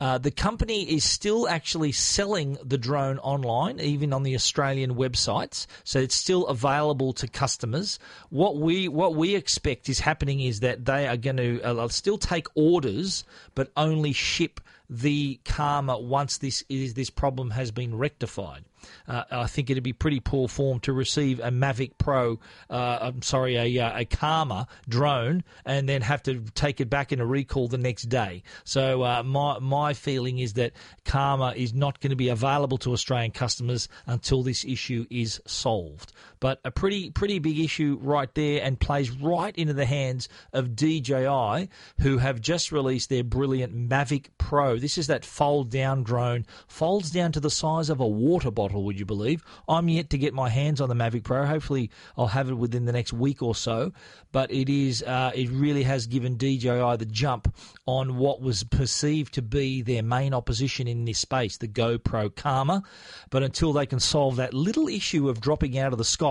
Uh, 0.00 0.16
the 0.16 0.30
company 0.30 0.82
is 0.94 1.02
still 1.02 1.48
actually 1.48 1.90
selling 1.90 2.56
the 2.64 2.78
drone 2.78 3.18
online, 3.18 3.80
even 3.80 4.12
on 4.12 4.22
the 4.22 4.34
Australian 4.34 4.94
websites. 4.94 5.66
So 5.82 5.98
it's 5.98 6.14
still 6.14 6.46
available 6.46 7.12
to 7.14 7.26
customers. 7.26 7.98
What 8.30 8.56
we 8.56 8.86
what 8.86 9.16
we 9.16 9.34
expect 9.34 9.88
is 9.88 10.00
happening 10.00 10.40
is 10.40 10.60
that 10.60 10.84
they 10.84 11.08
are 11.08 11.16
going 11.16 11.38
to 11.38 11.60
uh, 11.62 11.88
still 11.88 12.18
take 12.18 12.46
orders, 12.54 13.24
but 13.56 13.72
only 13.76 14.12
ship 14.12 14.60
the 14.88 15.40
Karma 15.44 15.98
once 15.98 16.38
this 16.38 16.64
is 16.68 16.94
this 16.94 17.10
problem 17.10 17.50
has 17.50 17.70
been 17.70 17.96
rectified 17.96 18.64
uh, 19.06 19.24
I 19.30 19.46
think 19.46 19.70
it'd 19.70 19.82
be 19.82 19.92
pretty 19.92 20.20
poor 20.20 20.48
form 20.48 20.80
to 20.80 20.92
receive 20.92 21.40
a 21.40 21.50
Mavic 21.50 21.92
Pro, 21.98 22.38
uh, 22.70 22.98
I'm 23.00 23.22
sorry, 23.22 23.56
a, 23.56 23.84
uh, 23.84 24.00
a 24.00 24.04
Karma 24.04 24.66
drone, 24.88 25.44
and 25.64 25.88
then 25.88 26.02
have 26.02 26.22
to 26.24 26.40
take 26.54 26.80
it 26.80 26.90
back 26.90 27.12
in 27.12 27.20
a 27.20 27.26
recall 27.26 27.68
the 27.68 27.78
next 27.78 28.04
day. 28.04 28.42
So 28.64 29.02
uh, 29.02 29.22
my 29.22 29.58
my 29.58 29.94
feeling 29.94 30.38
is 30.38 30.54
that 30.54 30.72
Karma 31.04 31.52
is 31.56 31.74
not 31.74 32.00
going 32.00 32.10
to 32.10 32.16
be 32.16 32.28
available 32.28 32.78
to 32.78 32.92
Australian 32.92 33.32
customers 33.32 33.88
until 34.06 34.42
this 34.42 34.64
issue 34.64 35.06
is 35.10 35.40
solved. 35.46 36.12
But 36.40 36.60
a 36.64 36.70
pretty 36.70 37.10
pretty 37.10 37.38
big 37.38 37.58
issue 37.58 37.98
right 38.00 38.32
there, 38.34 38.62
and 38.62 38.78
plays 38.78 39.10
right 39.10 39.56
into 39.56 39.72
the 39.72 39.86
hands 39.86 40.28
of 40.52 40.76
DJI, 40.76 41.68
who 42.00 42.18
have 42.18 42.40
just 42.40 42.72
released 42.72 43.08
their 43.08 43.24
brilliant 43.24 43.74
Mavic 43.74 44.26
Pro. 44.38 44.78
This 44.78 44.98
is 44.98 45.06
that 45.08 45.24
fold 45.24 45.70
down 45.70 46.02
drone, 46.02 46.46
folds 46.66 47.10
down 47.10 47.32
to 47.32 47.40
the 47.40 47.50
size 47.50 47.90
of 47.90 48.00
a 48.00 48.06
water 48.06 48.50
bottle 48.50 48.84
would 48.84 48.98
you 48.98 49.06
believe? 49.06 49.44
I'm 49.68 49.88
yet 49.88 50.10
to 50.10 50.18
get 50.18 50.34
my 50.34 50.48
hands 50.48 50.80
on 50.80 50.88
the 50.88 50.94
Mavic 50.94 51.24
Pro. 51.24 51.46
Hopefully, 51.46 51.90
I'll 52.16 52.28
have 52.28 52.48
it 52.48 52.54
within 52.54 52.84
the 52.84 52.92
next 52.92 53.12
week 53.12 53.42
or 53.42 53.54
so. 53.54 53.92
But 54.30 54.52
it 54.52 54.68
is, 54.68 55.02
uh, 55.02 55.32
it 55.34 55.50
really 55.50 55.82
has 55.84 56.06
given 56.06 56.36
DJI 56.36 56.96
the 56.96 57.08
jump 57.10 57.54
on 57.86 58.16
what 58.18 58.42
was 58.42 58.62
perceived 58.64 59.34
to 59.34 59.42
be 59.42 59.82
their 59.82 60.02
main 60.02 60.34
opposition 60.34 60.86
in 60.86 61.04
this 61.04 61.18
space, 61.18 61.56
the 61.56 61.68
GoPro 61.68 62.34
Karma. 62.34 62.82
But 63.30 63.42
until 63.42 63.72
they 63.72 63.86
can 63.86 64.00
solve 64.00 64.36
that 64.36 64.52
little 64.52 64.88
issue 64.88 65.28
of 65.28 65.40
dropping 65.40 65.78
out 65.78 65.92
of 65.92 65.98
the 65.98 66.04
sky, 66.04 66.27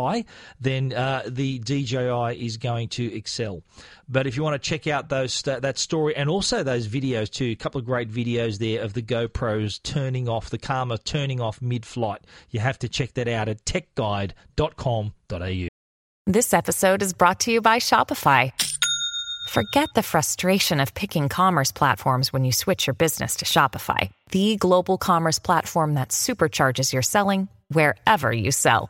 then 0.59 0.93
uh, 0.93 1.23
the 1.27 1.59
DJI 1.59 2.45
is 2.45 2.57
going 2.57 2.89
to 2.89 3.15
excel. 3.15 3.63
But 4.09 4.27
if 4.27 4.37
you 4.37 4.43
want 4.43 4.61
to 4.61 4.69
check 4.69 4.87
out 4.87 5.09
those 5.09 5.41
that 5.41 5.77
story 5.77 6.15
and 6.15 6.29
also 6.29 6.63
those 6.63 6.87
videos 6.87 7.29
too, 7.29 7.45
a 7.45 7.55
couple 7.55 7.79
of 7.79 7.85
great 7.85 8.09
videos 8.09 8.57
there 8.57 8.81
of 8.81 8.93
the 8.93 9.01
GoPros 9.01 9.81
turning 9.83 10.29
off 10.29 10.49
the 10.49 10.57
Karma 10.57 10.97
turning 10.97 11.41
off 11.41 11.61
mid-flight. 11.61 12.21
You 12.49 12.59
have 12.59 12.79
to 12.79 12.89
check 12.89 13.13
that 13.15 13.27
out 13.27 13.49
at 13.49 13.65
techguide.com.au. 13.65 15.67
This 16.25 16.53
episode 16.53 17.01
is 17.01 17.13
brought 17.13 17.39
to 17.41 17.51
you 17.51 17.61
by 17.61 17.79
Shopify. 17.79 18.51
Forget 19.47 19.87
the 19.95 20.03
frustration 20.03 20.81
of 20.81 20.93
picking 20.93 21.29
commerce 21.29 21.71
platforms 21.71 22.33
when 22.33 22.43
you 22.43 22.51
switch 22.51 22.85
your 22.85 22.93
business 22.93 23.37
to 23.37 23.45
Shopify, 23.45 24.11
the 24.31 24.57
global 24.57 24.97
commerce 24.97 25.39
platform 25.39 25.93
that 25.93 26.09
supercharges 26.09 26.91
your 26.91 27.01
selling 27.01 27.47
wherever 27.69 28.31
you 28.31 28.51
sell. 28.51 28.89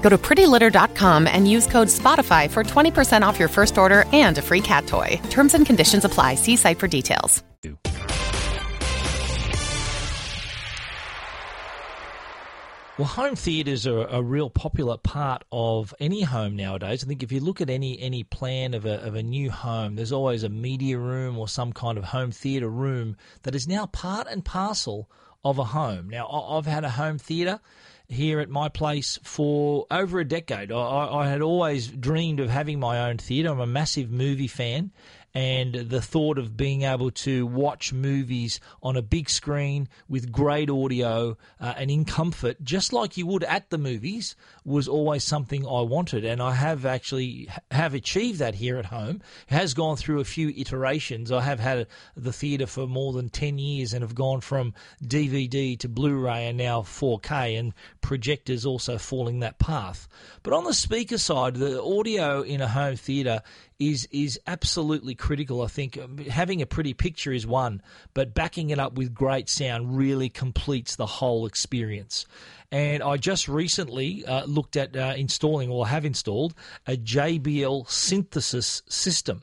Go 0.00 0.08
to 0.08 0.18
prettylitter.com 0.18 1.26
and 1.26 1.50
use 1.50 1.66
code 1.66 1.88
SPOTIFY 1.88 2.50
for 2.50 2.64
20% 2.64 3.22
off 3.22 3.38
your 3.38 3.48
first 3.48 3.78
order 3.78 4.04
and 4.12 4.38
a 4.38 4.42
free 4.42 4.60
cat 4.60 4.86
toy. 4.86 5.20
Terms 5.30 5.54
and 5.54 5.66
conditions 5.66 6.04
apply. 6.04 6.36
See 6.36 6.56
site 6.56 6.78
for 6.78 6.88
details. 6.88 7.42
Well, 13.00 13.08
home 13.08 13.34
theatres 13.34 13.86
are 13.86 14.06
a 14.08 14.20
real 14.20 14.50
popular 14.50 14.98
part 14.98 15.44
of 15.50 15.94
any 16.00 16.20
home 16.20 16.54
nowadays. 16.54 17.02
I 17.02 17.06
think 17.06 17.22
if 17.22 17.32
you 17.32 17.40
look 17.40 17.62
at 17.62 17.70
any 17.70 17.98
any 17.98 18.24
plan 18.24 18.74
of 18.74 18.84
a 18.84 19.00
of 19.00 19.14
a 19.14 19.22
new 19.22 19.50
home, 19.50 19.96
there's 19.96 20.12
always 20.12 20.42
a 20.42 20.50
media 20.50 20.98
room 20.98 21.38
or 21.38 21.48
some 21.48 21.72
kind 21.72 21.96
of 21.96 22.04
home 22.04 22.30
theatre 22.30 22.68
room 22.68 23.16
that 23.44 23.54
is 23.54 23.66
now 23.66 23.86
part 23.86 24.26
and 24.30 24.44
parcel 24.44 25.08
of 25.42 25.58
a 25.58 25.64
home. 25.64 26.10
Now, 26.10 26.28
I've 26.28 26.66
had 26.66 26.84
a 26.84 26.90
home 26.90 27.16
theatre 27.16 27.60
here 28.10 28.40
at 28.40 28.50
my 28.50 28.68
place 28.68 29.18
for 29.22 29.86
over 29.90 30.20
a 30.20 30.24
decade. 30.24 30.72
I, 30.72 31.08
I 31.12 31.28
had 31.28 31.42
always 31.42 31.86
dreamed 31.86 32.40
of 32.40 32.50
having 32.50 32.80
my 32.80 33.08
own 33.08 33.18
theatre. 33.18 33.50
I'm 33.50 33.60
a 33.60 33.66
massive 33.66 34.10
movie 34.10 34.48
fan, 34.48 34.90
and 35.34 35.74
the 35.74 36.00
thought 36.00 36.38
of 36.38 36.56
being 36.56 36.82
able 36.82 37.10
to 37.10 37.46
watch 37.46 37.92
movies 37.92 38.58
on 38.82 38.96
a 38.96 39.02
big 39.02 39.30
screen 39.30 39.88
with 40.08 40.32
great 40.32 40.68
audio 40.68 41.36
uh, 41.60 41.74
and 41.76 41.90
in 41.90 42.04
comfort, 42.04 42.62
just 42.62 42.92
like 42.92 43.16
you 43.16 43.26
would 43.26 43.44
at 43.44 43.70
the 43.70 43.78
movies, 43.78 44.34
was 44.64 44.88
always 44.88 45.22
something 45.22 45.64
I 45.66 45.82
wanted, 45.82 46.24
and 46.24 46.42
I 46.42 46.54
have 46.54 46.84
actually 46.84 47.48
have 47.70 47.94
achieved 47.94 48.40
that 48.40 48.56
here 48.56 48.76
at 48.76 48.86
home. 48.86 49.22
It 49.48 49.54
has 49.54 49.74
gone 49.74 49.96
through 49.96 50.20
a 50.20 50.24
few 50.24 50.48
iterations. 50.48 51.30
I 51.30 51.42
have 51.42 51.60
had 51.60 51.86
the 52.16 52.32
theatre 52.32 52.66
for 52.66 52.86
more 52.86 53.12
than 53.12 53.28
ten 53.28 53.58
years, 53.58 53.92
and 53.92 54.02
have 54.02 54.14
gone 54.14 54.40
from 54.40 54.74
DVD 55.04 55.78
to 55.78 55.88
Blu-ray 55.88 56.48
and 56.48 56.58
now 56.58 56.82
4K, 56.82 57.58
and 57.58 57.72
projectors 58.00 58.66
also 58.66 58.98
falling 58.98 59.40
that 59.40 59.58
path. 59.58 60.08
But 60.42 60.52
on 60.52 60.64
the 60.64 60.74
speaker 60.74 61.18
side, 61.18 61.54
the 61.54 61.82
audio 61.82 62.42
in 62.42 62.60
a 62.60 62.68
home 62.68 62.96
theatre 62.96 63.42
is 63.80 64.06
is 64.12 64.38
absolutely 64.46 65.14
critical. 65.14 65.62
I 65.62 65.66
think 65.66 65.98
having 66.28 66.62
a 66.62 66.66
pretty 66.66 66.94
picture 66.94 67.32
is 67.32 67.46
one, 67.46 67.82
but 68.14 68.34
backing 68.34 68.70
it 68.70 68.78
up 68.78 68.92
with 68.92 69.14
great 69.14 69.48
sound 69.48 69.96
really 69.96 70.28
completes 70.28 70.94
the 70.96 71.06
whole 71.06 71.46
experience. 71.46 72.26
And 72.70 73.02
I 73.02 73.16
just 73.16 73.48
recently 73.48 74.24
uh, 74.24 74.44
looked 74.44 74.76
at 74.76 74.96
uh, 74.96 75.14
installing, 75.16 75.70
or 75.70 75.88
have 75.88 76.04
installed, 76.04 76.54
a 76.86 76.96
JBL 76.96 77.90
synthesis 77.90 78.82
system. 78.88 79.42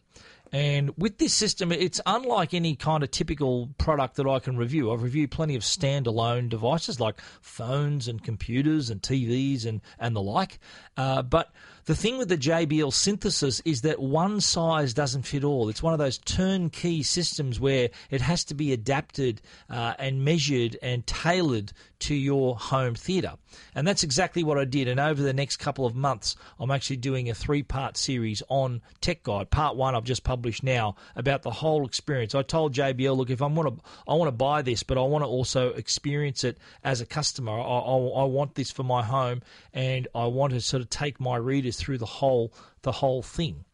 And 0.58 0.92
with 0.98 1.20
this 1.20 1.36
system, 1.36 1.72
it's 1.72 2.02
unlike 2.08 2.56
any 2.56 2.76
kind 2.76 3.04
of 3.04 3.12
typical 3.12 3.70
product 3.78 4.16
that 4.16 4.26
I 4.26 4.40
can 4.40 4.58
review. 4.58 4.92
I've 4.92 5.04
reviewed 5.04 5.30
plenty 5.30 5.54
of 5.54 5.62
standalone 5.62 6.50
devices 6.50 7.00
like 7.00 7.22
phones 7.42 8.08
and 8.08 8.24
computers 8.24 8.90
and 8.90 9.00
TVs 9.00 9.68
and, 9.68 9.82
and 10.00 10.16
the 10.16 10.22
like. 10.22 10.58
Uh, 10.98 11.22
but 11.22 11.52
the 11.86 11.94
thing 11.94 12.18
with 12.18 12.30
the 12.30 12.40
JBL 12.40 12.92
synthesis 12.92 13.62
is 13.66 13.82
that 13.82 14.00
one 14.00 14.42
size 14.42 14.96
doesn't 14.96 15.28
fit 15.28 15.44
all. 15.44 15.70
It's 15.70 15.84
one 15.84 15.94
of 15.94 16.00
those 16.00 16.18
turnkey 16.18 17.04
systems 17.04 17.60
where 17.60 17.90
it 18.10 18.22
has 18.22 18.44
to 18.46 18.56
be 18.56 18.74
adapted 18.74 19.42
uh, 19.70 19.94
and 20.00 20.26
measured 20.26 20.76
and 20.82 21.06
tailored 21.06 21.72
to 22.00 22.16
your 22.16 22.56
home 22.56 22.96
theatre. 22.96 23.34
And 23.74 23.88
that's 23.88 24.04
exactly 24.04 24.44
what 24.44 24.58
I 24.58 24.66
did. 24.66 24.88
And 24.88 25.00
over 25.00 25.22
the 25.22 25.34
next 25.34 25.58
couple 25.58 25.86
of 25.86 25.96
months, 25.96 26.36
I'm 26.60 26.72
actually 26.72 26.98
doing 26.98 27.30
a 27.30 27.34
three 27.34 27.64
part 27.64 27.98
series 27.98 28.44
on 28.50 28.82
Tech 29.02 29.24
Guide. 29.24 29.50
Part 29.50 29.76
one 29.76 29.96
I've 29.96 30.04
just 30.04 30.24
published 30.24 30.64
now 30.64 30.96
about 31.16 31.44
the 31.44 31.52
whole 31.52 31.86
experience. 31.86 32.36
I 32.36 32.44
told 32.44 32.74
JBL, 32.74 33.16
look, 33.16 33.30
if 33.30 33.42
I 33.42 33.48
want 33.48 33.78
to, 33.78 33.84
I 34.08 34.14
want 34.14 34.28
to 34.28 34.34
buy 34.34 34.62
this, 34.62 34.84
but 34.84 34.98
I 34.98 35.02
want 35.02 35.24
to 35.24 35.28
also 35.28 35.70
experience 35.70 36.44
it 36.44 36.58
as 36.84 37.02
a 37.02 37.06
customer. 37.06 37.54
I, 37.54 37.62
I, 37.62 37.96
I 37.96 38.24
want 38.26 38.56
this 38.56 38.72
for 38.72 38.84
my 38.84 39.04
home, 39.04 39.42
and 39.74 40.08
I 40.14 40.26
want 40.26 40.54
to 40.54 40.62
sort 40.62 40.82
of 40.82 40.90
take 40.90 41.20
my 41.20 41.38
readers 41.38 41.78
through 41.78 41.98
the 41.98 42.06
whole 42.06 42.54
the 42.84 42.92
whole 42.92 43.22
thing. 43.22 43.66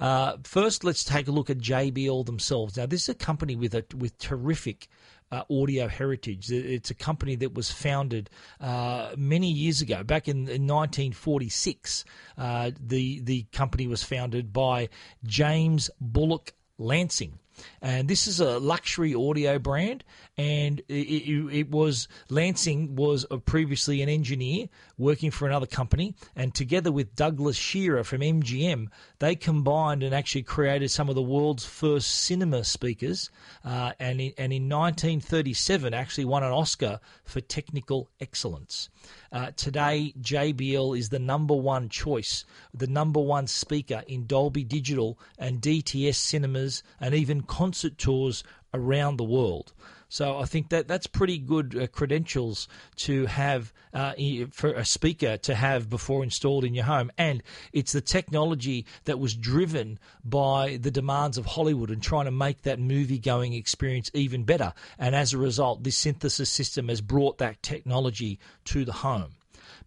Uh, 0.00 0.36
first, 0.44 0.84
let's 0.84 1.02
take 1.02 1.26
a 1.26 1.32
look 1.32 1.50
at 1.50 1.58
JBL 1.58 2.26
themselves. 2.26 2.76
Now, 2.76 2.86
this 2.86 3.04
is 3.04 3.08
a 3.08 3.14
company 3.14 3.56
with 3.56 3.74
a 3.74 3.84
with 3.96 4.16
terrific 4.18 4.88
uh, 5.30 5.42
audio 5.50 5.88
heritage. 5.88 6.50
It's 6.50 6.90
a 6.90 6.94
company 6.94 7.36
that 7.36 7.54
was 7.54 7.70
founded 7.70 8.30
uh, 8.60 9.14
many 9.16 9.50
years 9.50 9.80
ago, 9.80 10.02
back 10.02 10.28
in, 10.28 10.48
in 10.48 10.66
1946. 10.66 12.04
Uh, 12.36 12.70
the 12.80 13.20
the 13.20 13.42
company 13.52 13.86
was 13.86 14.02
founded 14.02 14.52
by 14.52 14.88
James 15.24 15.90
Bullock 16.00 16.52
Lansing. 16.78 17.38
And 17.82 18.06
this 18.06 18.28
is 18.28 18.38
a 18.38 18.58
luxury 18.60 19.14
audio 19.14 19.58
brand, 19.58 20.04
and 20.36 20.80
it, 20.88 20.92
it, 20.92 21.58
it 21.58 21.70
was 21.70 22.06
Lansing 22.28 22.94
was 22.94 23.26
previously 23.46 24.00
an 24.00 24.08
engineer 24.08 24.68
working 24.98 25.30
for 25.30 25.46
another 25.46 25.66
company, 25.66 26.14
and 26.36 26.54
together 26.54 26.92
with 26.92 27.14
Douglas 27.14 27.56
Shearer 27.56 28.04
from 28.04 28.20
MGM, 28.20 28.88
they 29.20 29.36
combined 29.36 30.02
and 30.02 30.14
actually 30.14 30.42
created 30.42 30.90
some 30.90 31.08
of 31.08 31.14
the 31.14 31.22
world's 31.22 31.64
first 31.64 32.10
cinema 32.10 32.64
speakers, 32.64 33.30
uh, 33.64 33.92
and 33.98 34.20
in, 34.20 34.32
and 34.36 34.52
in 34.52 34.68
1937 34.68 35.94
actually 35.94 36.24
won 36.24 36.42
an 36.42 36.52
Oscar 36.52 37.00
for 37.24 37.40
technical 37.40 38.10
excellence. 38.20 38.90
Uh, 39.30 39.52
today, 39.56 40.12
JBL 40.20 40.98
is 40.98 41.10
the 41.10 41.18
number 41.18 41.54
one 41.54 41.88
choice, 41.88 42.44
the 42.74 42.86
number 42.86 43.20
one 43.20 43.46
speaker 43.46 44.02
in 44.06 44.26
Dolby 44.26 44.64
Digital 44.64 45.18
and 45.38 45.60
DTS 45.60 46.16
cinemas, 46.16 46.82
and 47.00 47.14
even 47.14 47.42
concert 47.42 47.98
tours 47.98 48.42
around 48.74 49.16
the 49.16 49.24
world. 49.24 49.72
So 50.08 50.38
I 50.38 50.46
think 50.46 50.70
that 50.70 50.88
that's 50.88 51.06
pretty 51.06 51.38
good 51.38 51.76
uh, 51.76 51.86
credentials 51.86 52.66
to 52.96 53.26
have 53.26 53.72
uh, 53.92 54.12
for 54.50 54.72
a 54.72 54.84
speaker 54.84 55.36
to 55.38 55.54
have 55.54 55.90
before 55.90 56.24
installed 56.24 56.64
in 56.64 56.74
your 56.74 56.86
home. 56.86 57.10
And 57.18 57.42
it's 57.72 57.92
the 57.92 58.00
technology 58.00 58.86
that 59.04 59.18
was 59.18 59.34
driven 59.34 59.98
by 60.24 60.78
the 60.78 60.90
demands 60.90 61.36
of 61.36 61.46
Hollywood 61.46 61.90
and 61.90 62.02
trying 62.02 62.24
to 62.24 62.30
make 62.30 62.62
that 62.62 62.78
movie 62.78 63.18
going 63.18 63.52
experience 63.52 64.10
even 64.14 64.44
better. 64.44 64.72
And 64.98 65.14
as 65.14 65.34
a 65.34 65.38
result, 65.38 65.84
this 65.84 65.98
synthesis 65.98 66.50
system 66.50 66.88
has 66.88 67.00
brought 67.00 67.38
that 67.38 67.62
technology 67.62 68.38
to 68.66 68.84
the 68.84 68.92
home. 68.92 69.37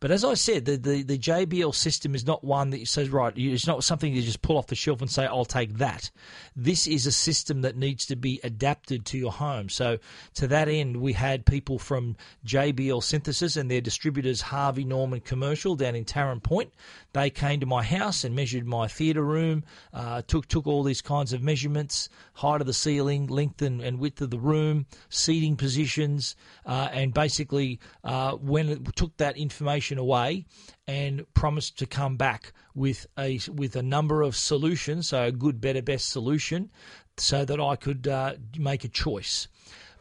But 0.01 0.09
as 0.09 0.25
I 0.25 0.33
said, 0.33 0.65
the, 0.65 0.77
the, 0.77 1.03
the 1.03 1.17
JBL 1.19 1.75
system 1.75 2.15
is 2.15 2.25
not 2.25 2.43
one 2.43 2.71
that 2.71 2.87
says, 2.87 3.09
right, 3.09 3.31
it's 3.37 3.67
not 3.67 3.83
something 3.83 4.11
you 4.11 4.23
just 4.23 4.41
pull 4.41 4.57
off 4.57 4.65
the 4.65 4.75
shelf 4.75 4.99
and 4.99 5.09
say, 5.09 5.27
I'll 5.27 5.45
take 5.45 5.75
that. 5.75 6.09
This 6.55 6.87
is 6.87 7.05
a 7.05 7.11
system 7.11 7.61
that 7.61 7.77
needs 7.77 8.07
to 8.07 8.15
be 8.15 8.39
adapted 8.43 9.05
to 9.05 9.19
your 9.19 9.31
home. 9.31 9.69
So 9.69 9.99
to 10.33 10.47
that 10.47 10.67
end, 10.67 10.97
we 10.97 11.13
had 11.13 11.45
people 11.45 11.77
from 11.77 12.17
JBL 12.47 13.03
Synthesis 13.03 13.55
and 13.55 13.69
their 13.69 13.79
distributors, 13.79 14.41
Harvey 14.41 14.85
Norman 14.85 15.19
Commercial, 15.19 15.75
down 15.75 15.93
in 15.93 16.03
Taren 16.03 16.41
Point. 16.41 16.73
They 17.13 17.29
came 17.29 17.59
to 17.59 17.67
my 17.67 17.83
house 17.83 18.23
and 18.23 18.35
measured 18.35 18.65
my 18.65 18.87
theatre 18.87 19.23
room, 19.23 19.63
uh, 19.93 20.23
took 20.23 20.47
took 20.47 20.65
all 20.65 20.81
these 20.81 21.01
kinds 21.03 21.31
of 21.31 21.43
measurements, 21.43 22.09
height 22.41 22.61
of 22.61 22.67
the 22.67 22.73
ceiling, 22.73 23.27
length 23.27 23.61
and, 23.61 23.81
and 23.81 23.99
width 23.99 24.19
of 24.21 24.31
the 24.31 24.39
room, 24.39 24.85
seating 25.09 25.55
positions, 25.55 26.35
uh, 26.65 26.89
and 26.91 27.13
basically 27.13 27.79
uh, 28.03 28.31
when 28.33 28.67
it 28.69 28.95
took 28.95 29.15
that 29.17 29.37
information 29.37 29.97
away 29.97 30.45
and 30.87 31.25
promised 31.33 31.77
to 31.77 31.85
come 31.85 32.17
back 32.17 32.53
with 32.73 33.05
a 33.17 33.39
with 33.53 33.75
a 33.75 33.83
number 33.83 34.21
of 34.21 34.35
solutions, 34.35 35.09
so 35.09 35.23
a 35.23 35.31
good, 35.31 35.61
better, 35.61 35.81
best 35.81 36.09
solution, 36.09 36.71
so 37.17 37.45
that 37.45 37.59
I 37.59 37.75
could 37.75 38.07
uh, 38.07 38.33
make 38.57 38.83
a 38.83 38.89
choice. 38.89 39.47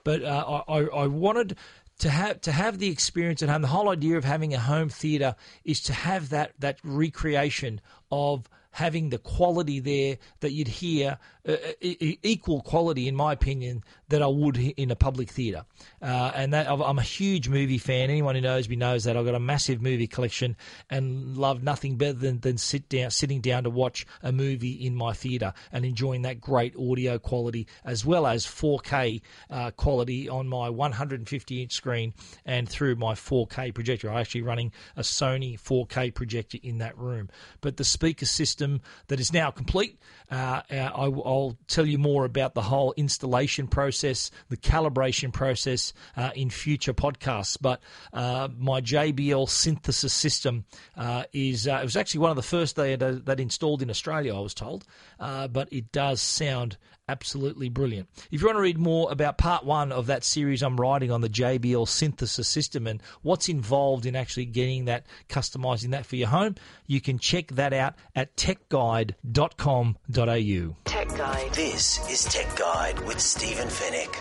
But 0.03 0.25
uh, 0.25 0.63
I, 0.67 0.79
I 0.87 1.07
wanted 1.07 1.57
to 1.99 2.09
have 2.09 2.41
to 2.41 2.53
have 2.53 2.79
the 2.79 2.89
experience 2.89 3.43
at 3.43 3.51
home. 3.51 3.63
The 3.63 3.69
whole 3.69 3.91
idea 3.91 4.17
of 4.17 4.25
having 4.25 4.55
a 4.55 4.59
home 4.59 4.89
theatre 4.89 5.35
is 5.65 5.81
to 5.83 5.93
have 5.93 6.31
that 6.31 6.53
that 6.59 6.79
recreation 6.83 7.81
of 8.11 8.49
having 8.73 9.11
the 9.11 9.19
quality 9.19 9.81
there 9.81 10.19
that 10.41 10.53
you'd 10.53 10.69
hear, 10.69 11.19
uh, 11.49 11.57
equal 11.81 12.61
quality, 12.61 13.09
in 13.09 13.17
my 13.17 13.33
opinion, 13.33 13.83
that 14.09 14.23
I 14.23 14.27
would 14.27 14.57
in 14.57 14.91
a 14.91 14.97
public 14.97 15.31
theatre. 15.31 15.65
Uh, 16.03 16.33
and 16.35 16.53
that 16.53 16.69
I'm 16.69 16.99
a 16.99 17.03
huge 17.03 17.49
movie 17.49 17.79
fan. 17.79 18.11
Anyone 18.11 18.35
who 18.35 18.41
knows 18.41 18.69
me 18.69 18.77
knows 18.77 19.05
that 19.05 19.17
I've 19.17 19.25
got 19.25 19.35
a 19.35 19.41
massive 19.41 19.81
movie 19.81 20.07
collection 20.07 20.57
and 20.91 21.37
love 21.37 21.63
nothing 21.63 21.97
better 21.97 22.15
than, 22.15 22.41
than 22.41 22.59
sit 22.59 22.89
down, 22.89 23.11
sitting 23.11 23.41
down 23.41 23.65
to 23.65 23.71
watch 23.71 24.07
a 24.23 24.33
movie 24.33 24.73
in 24.73 24.95
my 24.95 25.13
theatre 25.13 25.53
and 25.73 25.85
enjoying 25.85 26.23
that 26.23 26.41
great 26.41 26.75
audio 26.77 27.19
quality 27.19 27.67
as 27.85 28.05
well 28.05 28.27
as 28.27 28.45
4K 28.47 29.23
uh, 29.51 29.71
quality 29.73 30.29
on 30.29 30.49
my 30.49 30.69
150 30.69 31.63
inch 31.63 31.73
screen 31.73 32.13
and 32.45 32.69
through 32.69 32.97
my 32.97 33.15
4K 33.15 33.75
projector. 33.75 34.11
I'm 34.11 34.19
actually 34.19 34.43
running 34.43 34.73
a 34.97 35.03
Sony 35.03 35.61
4K 35.61 36.15
projector 36.15 36.59
in 36.63 36.79
that 36.79 36.99
room. 36.99 37.29
But 37.61 37.77
the 37.77 37.85
speaker 37.85 38.27
system 38.27 38.81
that 39.09 39.21
is 39.21 39.33
now 39.33 39.51
complete, 39.51 39.99
uh, 40.31 40.63
uh 40.71 40.75
I, 40.75 41.09
I'll 41.31 41.57
tell 41.69 41.87
you 41.87 41.97
more 41.97 42.25
about 42.25 42.55
the 42.55 42.63
whole 42.63 42.93
installation 42.97 43.69
process 43.69 44.33
the 44.49 44.57
calibration 44.57 45.33
process 45.33 45.93
uh, 46.17 46.31
in 46.35 46.51
future 46.51 46.93
podcasts. 46.93 47.57
But 47.61 47.81
uh, 48.13 48.49
my 48.59 48.81
JBL 48.81 49.49
synthesis 49.49 50.13
system 50.13 50.65
uh, 50.97 51.25
is 51.33 51.69
uh, 51.69 51.79
it 51.81 51.85
was 51.85 51.97
actually 51.97 52.21
one 52.21 52.31
of 52.31 52.37
the 52.37 52.43
first 52.43 52.75
they 52.75 52.95
uh, 52.95 53.19
that 53.25 53.39
installed 53.39 53.81
in 53.81 53.91
Australia, 53.91 54.35
I 54.35 54.41
was 54.41 54.55
told. 54.55 54.85
But 55.19 55.73
it 55.73 55.93
does 55.93 56.21
sound 56.21 56.77
absolutely 57.11 57.69
brilliant. 57.69 58.09
If 58.31 58.41
you 58.41 58.47
want 58.47 58.57
to 58.57 58.63
read 58.63 58.79
more 58.79 59.11
about 59.11 59.37
part 59.37 59.65
one 59.65 59.91
of 59.91 60.07
that 60.07 60.23
series 60.23 60.63
I'm 60.63 60.81
writing 60.81 61.11
on 61.11 61.21
the 61.21 61.29
JBL 61.29 61.89
synthesis 61.89 62.47
system 62.47 62.87
and 62.87 63.03
what's 63.23 63.49
involved 63.49 64.07
in 64.07 64.15
actually 64.15 64.47
getting 64.47 64.85
that, 64.85 65.07
customizing 65.29 65.91
that 65.91 66.07
for 66.07 66.15
your 66.15 66.29
home, 66.29 66.55
you 66.87 67.01
can 67.01 67.19
check 67.19 67.49
that 67.49 67.73
out 67.73 67.95
at 68.15 68.37
techguide.com.au. 68.37 70.77
Tech 70.85 71.09
Guide. 71.09 71.53
This 71.53 72.09
is 72.09 72.25
Tech 72.27 72.57
Guide 72.57 73.01
with 73.01 73.21
Stephen 73.21 73.67
Fenech. 73.67 74.17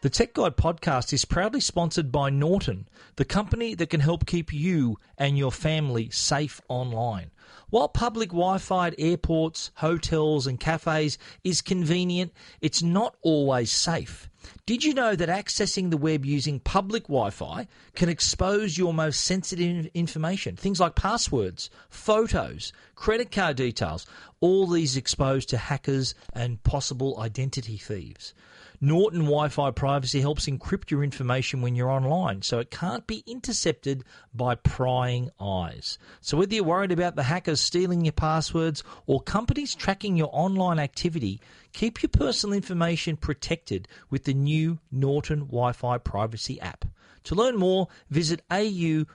The 0.00 0.10
Tech 0.10 0.32
Guide 0.32 0.56
podcast 0.56 1.12
is 1.12 1.26
proudly 1.26 1.60
sponsored 1.60 2.10
by 2.10 2.30
Norton, 2.30 2.88
the 3.16 3.26
company 3.26 3.74
that 3.74 3.90
can 3.90 4.00
help 4.00 4.26
keep 4.26 4.52
you 4.52 4.96
and 5.18 5.36
your 5.36 5.52
family 5.52 6.08
safe 6.10 6.60
online. 6.68 7.31
While 7.70 7.88
public 7.88 8.30
Wi 8.30 8.58
Fi 8.58 8.88
at 8.88 8.94
airports, 8.98 9.70
hotels, 9.76 10.46
and 10.46 10.58
cafes 10.58 11.18
is 11.44 11.62
convenient, 11.62 12.32
it's 12.60 12.82
not 12.82 13.16
always 13.22 13.72
safe. 13.72 14.28
Did 14.66 14.84
you 14.84 14.94
know 14.94 15.14
that 15.14 15.28
accessing 15.28 15.90
the 15.90 15.96
web 15.96 16.24
using 16.24 16.60
public 16.60 17.04
Wi 17.04 17.30
Fi 17.30 17.66
can 17.94 18.08
expose 18.08 18.76
your 18.76 18.92
most 18.92 19.20
sensitive 19.20 19.86
information? 19.94 20.56
Things 20.56 20.80
like 20.80 20.94
passwords, 20.94 21.70
photos, 21.88 22.72
credit 22.94 23.30
card 23.30 23.56
details, 23.56 24.06
all 24.40 24.66
these 24.66 24.96
exposed 24.96 25.48
to 25.50 25.56
hackers 25.56 26.14
and 26.32 26.62
possible 26.62 27.20
identity 27.20 27.76
thieves. 27.76 28.34
Norton 28.84 29.20
Wi 29.26 29.46
Fi 29.48 29.70
privacy 29.70 30.20
helps 30.20 30.46
encrypt 30.46 30.90
your 30.90 31.04
information 31.04 31.62
when 31.62 31.76
you're 31.76 31.88
online, 31.88 32.42
so 32.42 32.58
it 32.58 32.72
can't 32.72 33.06
be 33.06 33.22
intercepted 33.28 34.02
by 34.34 34.56
prying 34.56 35.30
eyes. 35.38 35.98
So, 36.20 36.36
whether 36.36 36.52
you're 36.52 36.64
worried 36.64 36.90
about 36.90 37.14
the 37.14 37.22
hackers 37.22 37.60
stealing 37.60 38.04
your 38.04 38.10
passwords 38.10 38.82
or 39.06 39.22
companies 39.22 39.76
tracking 39.76 40.16
your 40.16 40.30
online 40.32 40.80
activity, 40.80 41.40
keep 41.72 42.02
your 42.02 42.08
personal 42.08 42.56
information 42.56 43.16
protected 43.16 43.86
with 44.10 44.24
the 44.24 44.34
new 44.34 44.80
Norton 44.90 45.42
Wi 45.42 45.70
Fi 45.70 45.98
privacy 45.98 46.60
app. 46.60 46.84
To 47.22 47.36
learn 47.36 47.56
more, 47.56 47.86
visit 48.10 48.42
au.norton.com 48.50 49.06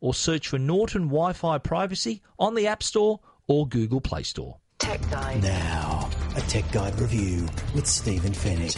or 0.00 0.12
search 0.12 0.48
for 0.48 0.58
Norton 0.58 1.04
Wi 1.04 1.32
Fi 1.32 1.56
privacy 1.56 2.20
on 2.38 2.54
the 2.54 2.66
App 2.66 2.82
Store 2.82 3.20
or 3.46 3.66
Google 3.66 4.02
Play 4.02 4.24
Store. 4.24 4.58
Tech 4.78 5.10
Guide. 5.10 5.42
Now, 5.42 6.08
a 6.36 6.40
Tech 6.42 6.70
Guide 6.70 6.98
review 7.00 7.48
with 7.74 7.86
Stephen 7.86 8.32
Fenech. 8.32 8.76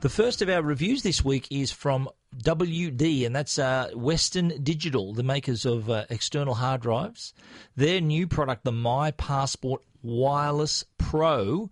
The 0.00 0.08
first 0.08 0.42
of 0.42 0.48
our 0.48 0.60
reviews 0.60 1.04
this 1.04 1.24
week 1.24 1.46
is 1.50 1.70
from 1.70 2.08
WD, 2.38 3.24
and 3.24 3.34
that's 3.34 3.60
uh, 3.60 3.90
Western 3.94 4.60
Digital, 4.62 5.14
the 5.14 5.22
makers 5.22 5.64
of 5.64 5.88
uh, 5.88 6.04
external 6.10 6.54
hard 6.54 6.82
drives. 6.82 7.32
Their 7.76 8.00
new 8.00 8.26
product, 8.26 8.64
the 8.64 8.72
My 8.72 9.12
Passport 9.12 9.82
Wireless 10.02 10.84
Pro, 10.98 11.70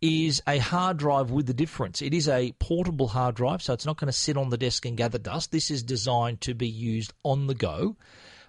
is 0.00 0.40
a 0.46 0.58
hard 0.58 0.98
drive 0.98 1.32
with 1.32 1.46
the 1.46 1.52
difference. 1.52 2.00
It 2.00 2.14
is 2.14 2.28
a 2.28 2.52
portable 2.60 3.08
hard 3.08 3.34
drive, 3.34 3.60
so 3.60 3.72
it's 3.72 3.86
not 3.86 3.98
going 3.98 4.06
to 4.06 4.12
sit 4.12 4.36
on 4.36 4.50
the 4.50 4.56
desk 4.56 4.86
and 4.86 4.96
gather 4.96 5.18
dust. 5.18 5.50
This 5.50 5.70
is 5.70 5.82
designed 5.82 6.40
to 6.42 6.54
be 6.54 6.68
used 6.68 7.12
on 7.24 7.48
the 7.48 7.54
go 7.54 7.96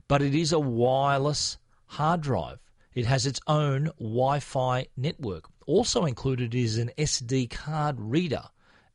but 0.08 0.22
it 0.22 0.36
is 0.36 0.52
a 0.52 0.60
wireless 0.60 1.58
hard 1.88 2.22
drive. 2.22 2.60
It 2.94 3.06
has 3.06 3.26
its 3.26 3.39
own 3.48 3.91
Wi 4.00 4.39
Fi 4.39 4.88
network. 4.96 5.50
Also 5.65 6.06
included 6.06 6.56
is 6.56 6.78
an 6.78 6.91
SD 6.98 7.50
card 7.50 8.00
reader 8.00 8.44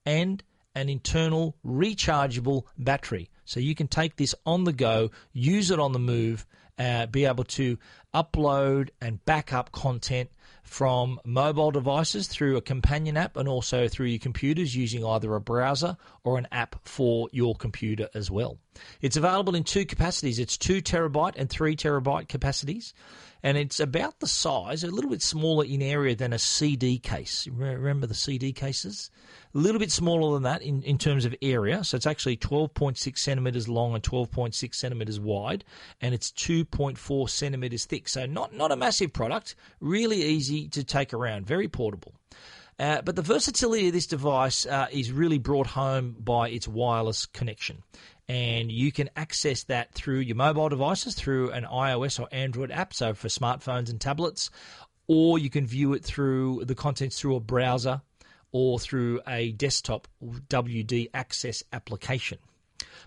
and 0.07 0.43
an 0.75 0.89
internal 0.89 1.57
rechargeable 1.67 2.65
battery. 2.79 3.29
So 3.45 3.61
you 3.61 3.75
can 3.75 3.89
take 3.89 4.17
this 4.17 4.35
on 4.47 4.65
the 4.65 4.73
go, 4.73 5.11
use 5.33 5.71
it 5.71 5.81
on 5.81 5.93
the 5.93 5.99
move, 5.99 6.47
uh, 6.79 7.07
be 7.07 7.27
able 7.27 7.45
to 7.45 7.77
upload 8.15 8.89
and 9.01 9.23
back 9.25 9.53
up 9.53 9.73
content 9.73 10.31
from 10.71 11.19
mobile 11.25 11.73
devices 11.73 12.29
through 12.29 12.57
a 12.57 12.63
companion 12.63 13.17
app 13.17 13.37
and 13.37 13.49
also 13.49 13.89
through 13.89 14.07
your 14.07 14.21
computers 14.21 14.77
using 14.77 15.05
either 15.05 15.35
a 15.35 15.41
browser 15.41 15.97
or 16.23 16.39
an 16.39 16.47
app 16.53 16.77
for 16.87 17.29
your 17.33 17.57
computer 17.57 18.09
as 18.15 18.31
well. 18.31 18.57
It's 19.01 19.17
available 19.17 19.57
in 19.57 19.65
two 19.65 19.85
capacities. 19.85 20.39
It's 20.39 20.57
2 20.57 20.81
terabyte 20.81 21.35
and 21.37 21.51
3 21.51 21.75
terabyte 21.75 22.29
capacities 22.29 22.95
and 23.43 23.57
it's 23.57 23.81
about 23.81 24.21
the 24.21 24.27
size, 24.27 24.85
a 24.85 24.89
little 24.89 25.11
bit 25.11 25.23
smaller 25.23 25.65
in 25.65 25.83
area 25.83 26.15
than 26.15 26.33
a 26.33 26.39
CD 26.39 26.99
case. 26.99 27.49
Remember 27.51 28.07
the 28.07 28.15
CD 28.15 28.53
cases? 28.53 29.11
A 29.55 29.59
little 29.59 29.79
bit 29.79 29.91
smaller 29.91 30.35
than 30.35 30.45
that 30.45 30.63
in, 30.63 30.83
in 30.83 30.97
terms 30.97 31.25
of 31.25 31.35
area. 31.43 31.83
So 31.83 31.97
it's 31.97 32.07
actually 32.07 32.37
12.6 32.37 33.19
centimeters 33.19 33.69
long 33.69 33.95
and 33.95 34.03
12.6 34.03 34.75
centimeters 34.75 35.19
wide, 35.19 35.65
and 36.01 36.15
it's 36.15 36.31
2.4 36.33 37.29
centimeters 37.29 37.85
thick. 37.85 38.09
So 38.09 38.27
not, 38.27 38.55
not 38.55 38.71
a 38.71 38.77
massive 38.77 39.13
product, 39.13 39.57
really 39.81 40.23
easy 40.23 40.69
to 40.69 40.85
take 40.85 41.13
around, 41.13 41.47
very 41.47 41.69
portable. 41.69 42.15
Uh, 42.79 43.03
but 43.03 43.15
the 43.15 43.23
versatility 43.23 43.89
of 43.89 43.93
this 43.93 44.07
device 44.07 44.65
uh, 44.65 44.87
is 44.91 45.13
really 45.13 45.39
brought 45.39 45.67
home 45.67 46.17
by 46.19 46.49
its 46.49 46.67
wireless 46.67 47.27
connection 47.27 47.83
and 48.31 48.71
you 48.71 48.93
can 48.93 49.11
access 49.17 49.65
that 49.65 49.93
through 49.93 50.21
your 50.21 50.37
mobile 50.37 50.69
devices 50.69 51.17
through 51.17 51.51
an 51.51 51.65
iOS 51.65 52.21
or 52.21 52.29
Android 52.31 52.71
app, 52.71 52.95
so 52.95 53.13
for 53.13 53.27
smartphones 53.27 53.91
and 53.91 54.01
tablets, 54.01 54.51
or 55.09 55.37
you 55.37 55.51
can 55.51 55.67
view 55.67 55.95
it 55.95 56.05
through 56.05 56.65
the 56.65 56.77
contents 56.77 57.19
through 57.19 57.35
a 57.35 57.41
browser 57.41 58.01
or 58.53 58.79
through 58.79 59.21
a 59.27 59.53
desktop 59.53 60.09
WD 60.23 61.09
Access 61.15 61.63
application. 61.73 62.39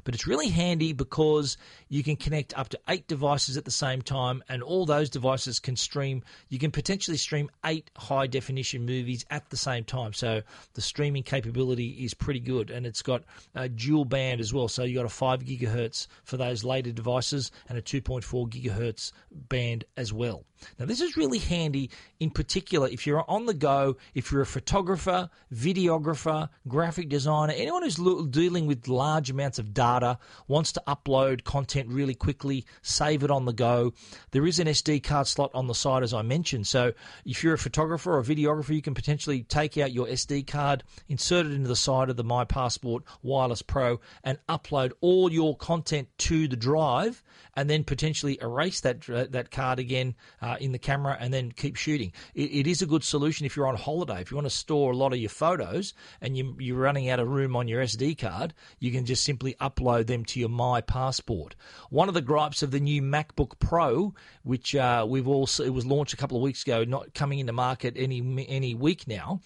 But 0.03 0.15
it's 0.15 0.27
really 0.27 0.49
handy 0.49 0.93
because 0.93 1.57
you 1.89 2.03
can 2.03 2.15
connect 2.15 2.57
up 2.57 2.69
to 2.69 2.79
eight 2.89 3.07
devices 3.07 3.57
at 3.57 3.65
the 3.65 3.71
same 3.71 4.01
time, 4.01 4.43
and 4.49 4.63
all 4.63 4.85
those 4.85 5.09
devices 5.09 5.59
can 5.59 5.75
stream. 5.75 6.23
You 6.49 6.59
can 6.59 6.71
potentially 6.71 7.17
stream 7.17 7.49
eight 7.65 7.89
high 7.95 8.27
definition 8.27 8.85
movies 8.85 9.25
at 9.29 9.49
the 9.49 9.57
same 9.57 9.83
time. 9.83 10.13
So 10.13 10.41
the 10.73 10.81
streaming 10.81 11.23
capability 11.23 11.89
is 12.03 12.13
pretty 12.13 12.39
good, 12.39 12.69
and 12.69 12.85
it's 12.85 13.01
got 13.01 13.23
a 13.55 13.69
dual 13.69 14.05
band 14.05 14.41
as 14.41 14.53
well. 14.53 14.67
So 14.67 14.83
you 14.83 14.95
got 14.95 15.05
a 15.05 15.09
five 15.09 15.43
gigahertz 15.43 16.07
for 16.23 16.37
those 16.37 16.63
later 16.63 16.91
devices 16.91 17.51
and 17.69 17.77
a 17.77 17.81
2.4 17.81 18.49
gigahertz 18.49 19.11
band 19.31 19.85
as 19.97 20.11
well. 20.11 20.43
Now 20.79 20.85
this 20.85 21.01
is 21.01 21.17
really 21.17 21.39
handy 21.39 21.89
in 22.19 22.29
particular 22.29 22.87
if 22.87 23.05
you're 23.05 23.25
on 23.29 23.45
the 23.45 23.53
go, 23.53 23.97
if 24.13 24.31
you're 24.31 24.41
a 24.41 24.45
photographer, 24.45 25.29
videographer, 25.53 26.49
graphic 26.67 27.09
designer, 27.09 27.53
anyone 27.55 27.83
who's 27.83 27.99
dealing 28.29 28.65
with 28.65 28.87
large 28.87 29.29
amounts 29.29 29.59
of 29.59 29.73
data, 29.73 30.17
wants 30.47 30.71
to 30.73 30.83
upload 30.87 31.43
content 31.43 31.89
really 31.89 32.15
quickly, 32.15 32.65
save 32.81 33.23
it 33.23 33.31
on 33.31 33.45
the 33.45 33.53
go. 33.53 33.93
There 34.31 34.45
is 34.45 34.59
an 34.59 34.67
SD 34.67 35.03
card 35.03 35.27
slot 35.27 35.51
on 35.53 35.67
the 35.67 35.75
side, 35.75 36.03
as 36.03 36.13
I 36.13 36.21
mentioned. 36.21 36.67
So 36.67 36.93
if 37.25 37.43
you're 37.43 37.53
a 37.53 37.57
photographer 37.57 38.13
or 38.13 38.19
a 38.19 38.23
videographer, 38.23 38.75
you 38.75 38.81
can 38.81 38.93
potentially 38.93 39.43
take 39.43 39.77
out 39.77 39.91
your 39.91 40.07
SD 40.07 40.47
card, 40.47 40.83
insert 41.07 41.45
it 41.45 41.51
into 41.51 41.67
the 41.67 41.75
side 41.75 42.09
of 42.09 42.17
the 42.17 42.23
My 42.23 42.45
Passport 42.45 43.03
Wireless 43.21 43.61
Pro, 43.61 43.99
and 44.23 44.37
upload 44.47 44.93
all 45.01 45.31
your 45.31 45.55
content 45.57 46.07
to 46.19 46.47
the 46.47 46.55
drive, 46.55 47.23
and 47.55 47.69
then 47.69 47.83
potentially 47.83 48.37
erase 48.41 48.81
that 48.81 49.09
uh, 49.09 49.25
that 49.29 49.51
card 49.51 49.79
again 49.79 50.15
in 50.61 50.71
the 50.71 50.79
camera, 50.79 51.17
and 51.19 51.33
then 51.33 51.51
keep 51.51 51.75
shooting. 51.75 52.11
It, 52.33 52.51
it 52.51 52.67
is 52.67 52.81
a 52.81 52.85
good 52.85 53.03
solution 53.03 53.45
if 53.45 53.55
you're 53.55 53.67
on 53.67 53.75
holiday. 53.75 54.21
If 54.21 54.31
you 54.31 54.37
want 54.37 54.45
to 54.45 54.55
store 54.55 54.91
a 54.91 54.95
lot 54.97 55.13
of 55.13 55.19
your 55.19 55.29
photos 55.29 55.93
and 56.21 56.37
you, 56.37 56.55
you're 56.59 56.77
running 56.77 57.09
out 57.09 57.19
of 57.19 57.27
room 57.27 57.55
on 57.55 57.67
your 57.67 57.83
SD 57.83 58.17
card, 58.17 58.53
you 58.79 58.91
can 58.91 59.05
just 59.05 59.23
simply 59.23 59.55
upload 59.61 60.07
them 60.07 60.25
to 60.25 60.39
your 60.39 60.49
My 60.49 60.81
Passport. 60.81 61.55
One 61.89 62.07
of 62.07 62.13
the 62.13 62.21
gripes 62.21 62.63
of 62.63 62.71
the 62.71 62.79
new 62.79 63.01
MacBook 63.01 63.59
Pro, 63.59 64.13
which 64.43 64.75
uh, 64.75 65.05
we've 65.07 65.27
also 65.27 65.63
it 65.63 65.73
was 65.73 65.85
launched 65.85 66.13
a 66.13 66.17
couple 66.17 66.37
of 66.37 66.43
weeks 66.43 66.63
ago, 66.63 66.83
not 66.83 67.13
coming 67.13 67.39
into 67.39 67.53
market 67.53 67.93
any 67.97 68.45
any 68.47 68.75
week 68.75 69.07
now, 69.07 69.41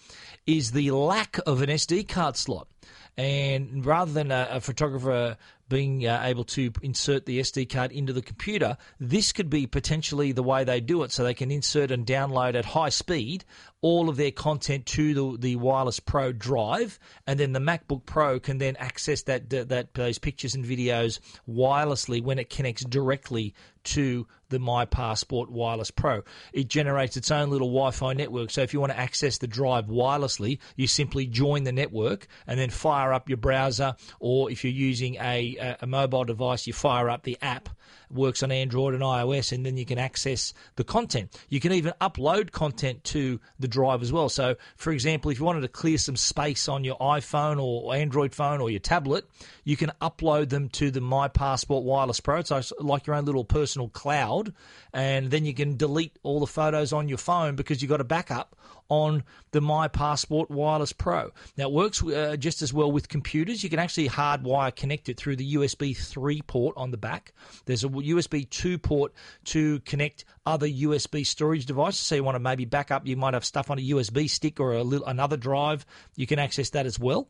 is 0.46 0.72
the 0.72 0.90
lack 0.90 1.38
of 1.46 1.62
an 1.62 1.70
SD 1.70 2.08
card 2.08 2.36
slot. 2.36 2.68
And 3.16 3.84
rather 3.84 4.12
than 4.12 4.30
a, 4.30 4.48
a 4.52 4.60
photographer 4.60 5.36
being 5.68 6.06
uh, 6.06 6.20
able 6.24 6.44
to 6.44 6.72
insert 6.82 7.26
the 7.26 7.40
SD 7.40 7.68
card 7.68 7.92
into 7.92 8.12
the 8.12 8.22
computer, 8.22 8.76
this 8.98 9.32
could 9.32 9.50
be 9.50 9.66
potentially 9.66 10.32
the 10.32 10.42
way 10.42 10.64
they 10.64 10.80
do 10.80 11.02
it. 11.02 11.12
So 11.12 11.24
they 11.24 11.34
can 11.34 11.50
insert 11.50 11.90
and 11.90 12.06
download 12.06 12.54
at 12.54 12.64
high 12.64 12.88
speed 12.88 13.44
all 13.80 14.08
of 14.08 14.16
their 14.16 14.30
content 14.30 14.86
to 14.86 15.14
the, 15.14 15.38
the 15.38 15.56
Wireless 15.56 16.00
Pro 16.00 16.32
drive, 16.32 16.98
and 17.26 17.38
then 17.38 17.52
the 17.52 17.60
MacBook 17.60 18.04
Pro 18.06 18.40
can 18.40 18.58
then 18.58 18.76
access 18.76 19.22
that, 19.22 19.50
that 19.50 19.94
those 19.94 20.18
pictures 20.18 20.54
and 20.54 20.64
videos 20.64 21.20
wirelessly 21.48 22.22
when 22.22 22.38
it 22.38 22.50
connects 22.50 22.84
directly 22.84 23.54
to 23.84 24.26
the 24.48 24.58
My 24.58 24.84
Passport 24.84 25.50
Wireless 25.50 25.90
Pro. 25.90 26.22
It 26.52 26.68
generates 26.68 27.16
its 27.16 27.30
own 27.30 27.50
little 27.50 27.68
Wi 27.68 27.90
Fi 27.90 28.12
network. 28.14 28.50
So 28.50 28.62
if 28.62 28.72
you 28.72 28.80
want 28.80 28.92
to 28.92 28.98
access 28.98 29.38
the 29.38 29.46
drive 29.46 29.86
wirelessly, 29.86 30.58
you 30.76 30.86
simply 30.86 31.26
join 31.26 31.64
the 31.64 31.72
network 31.72 32.26
and 32.46 32.58
then 32.58 32.70
fire 32.70 33.12
up 33.12 33.28
your 33.28 33.38
browser, 33.38 33.96
or 34.20 34.50
if 34.50 34.64
you're 34.64 34.72
using 34.72 35.16
a, 35.16 35.56
a, 35.60 35.76
a 35.82 35.86
mobile 35.86 36.24
device, 36.24 36.66
you 36.66 36.72
fire 36.72 37.10
up 37.10 37.22
the 37.22 37.38
app 37.42 37.68
works 38.10 38.42
on 38.42 38.50
Android 38.50 38.94
and 38.94 39.02
iOS, 39.02 39.52
and 39.52 39.64
then 39.64 39.76
you 39.76 39.84
can 39.84 39.98
access 39.98 40.54
the 40.76 40.84
content. 40.84 41.36
You 41.48 41.60
can 41.60 41.72
even 41.72 41.92
upload 42.00 42.52
content 42.52 43.04
to 43.04 43.40
the 43.58 43.68
drive 43.68 44.02
as 44.02 44.12
well. 44.12 44.28
So, 44.28 44.56
for 44.76 44.92
example, 44.92 45.30
if 45.30 45.38
you 45.38 45.44
wanted 45.44 45.62
to 45.62 45.68
clear 45.68 45.98
some 45.98 46.16
space 46.16 46.68
on 46.68 46.84
your 46.84 46.96
iPhone 46.98 47.62
or 47.62 47.94
Android 47.94 48.34
phone 48.34 48.60
or 48.60 48.70
your 48.70 48.80
tablet, 48.80 49.24
you 49.64 49.76
can 49.76 49.92
upload 50.00 50.48
them 50.48 50.68
to 50.70 50.90
the 50.90 51.00
My 51.00 51.28
Passport 51.28 51.84
Wireless 51.84 52.20
Pro. 52.20 52.38
It's 52.38 52.72
like 52.80 53.06
your 53.06 53.16
own 53.16 53.24
little 53.24 53.44
personal 53.44 53.88
cloud, 53.88 54.52
and 54.92 55.30
then 55.30 55.44
you 55.44 55.54
can 55.54 55.76
delete 55.76 56.18
all 56.22 56.40
the 56.40 56.46
photos 56.46 56.92
on 56.92 57.08
your 57.08 57.18
phone 57.18 57.56
because 57.56 57.82
you've 57.82 57.90
got 57.90 58.00
a 58.00 58.04
backup 58.04 58.56
on 58.88 59.22
the 59.50 59.60
My 59.60 59.88
Passport 59.88 60.50
Wireless 60.50 60.92
Pro. 60.92 61.30
Now, 61.56 61.68
it 61.68 61.72
works 61.72 62.02
uh, 62.02 62.36
just 62.38 62.62
as 62.62 62.72
well 62.72 62.90
with 62.90 63.08
computers. 63.08 63.62
You 63.62 63.70
can 63.70 63.78
actually 63.78 64.08
hardwire 64.08 64.74
connect 64.74 65.08
it 65.08 65.16
through 65.16 65.36
the 65.36 65.54
USB 65.54 65.96
3 65.96 66.42
port 66.42 66.74
on 66.76 66.90
the 66.90 66.96
back. 66.96 67.32
There's 67.66 67.84
a 67.84 67.88
USB 68.02 68.48
2 68.48 68.78
port 68.78 69.12
to 69.44 69.80
connect 69.80 70.24
other 70.46 70.66
USB 70.66 71.26
storage 71.26 71.66
devices. 71.66 72.00
So 72.00 72.14
you 72.14 72.24
want 72.24 72.36
to 72.36 72.40
maybe 72.40 72.64
back 72.64 72.90
up, 72.90 73.06
you 73.06 73.16
might 73.16 73.34
have 73.34 73.44
stuff 73.44 73.70
on 73.70 73.78
a 73.78 73.82
USB 73.82 74.28
stick 74.28 74.60
or 74.60 74.72
a 74.72 74.82
little, 74.82 75.06
another 75.06 75.36
drive. 75.36 75.84
You 76.16 76.26
can 76.26 76.38
access 76.38 76.70
that 76.70 76.86
as 76.86 76.98
well. 76.98 77.28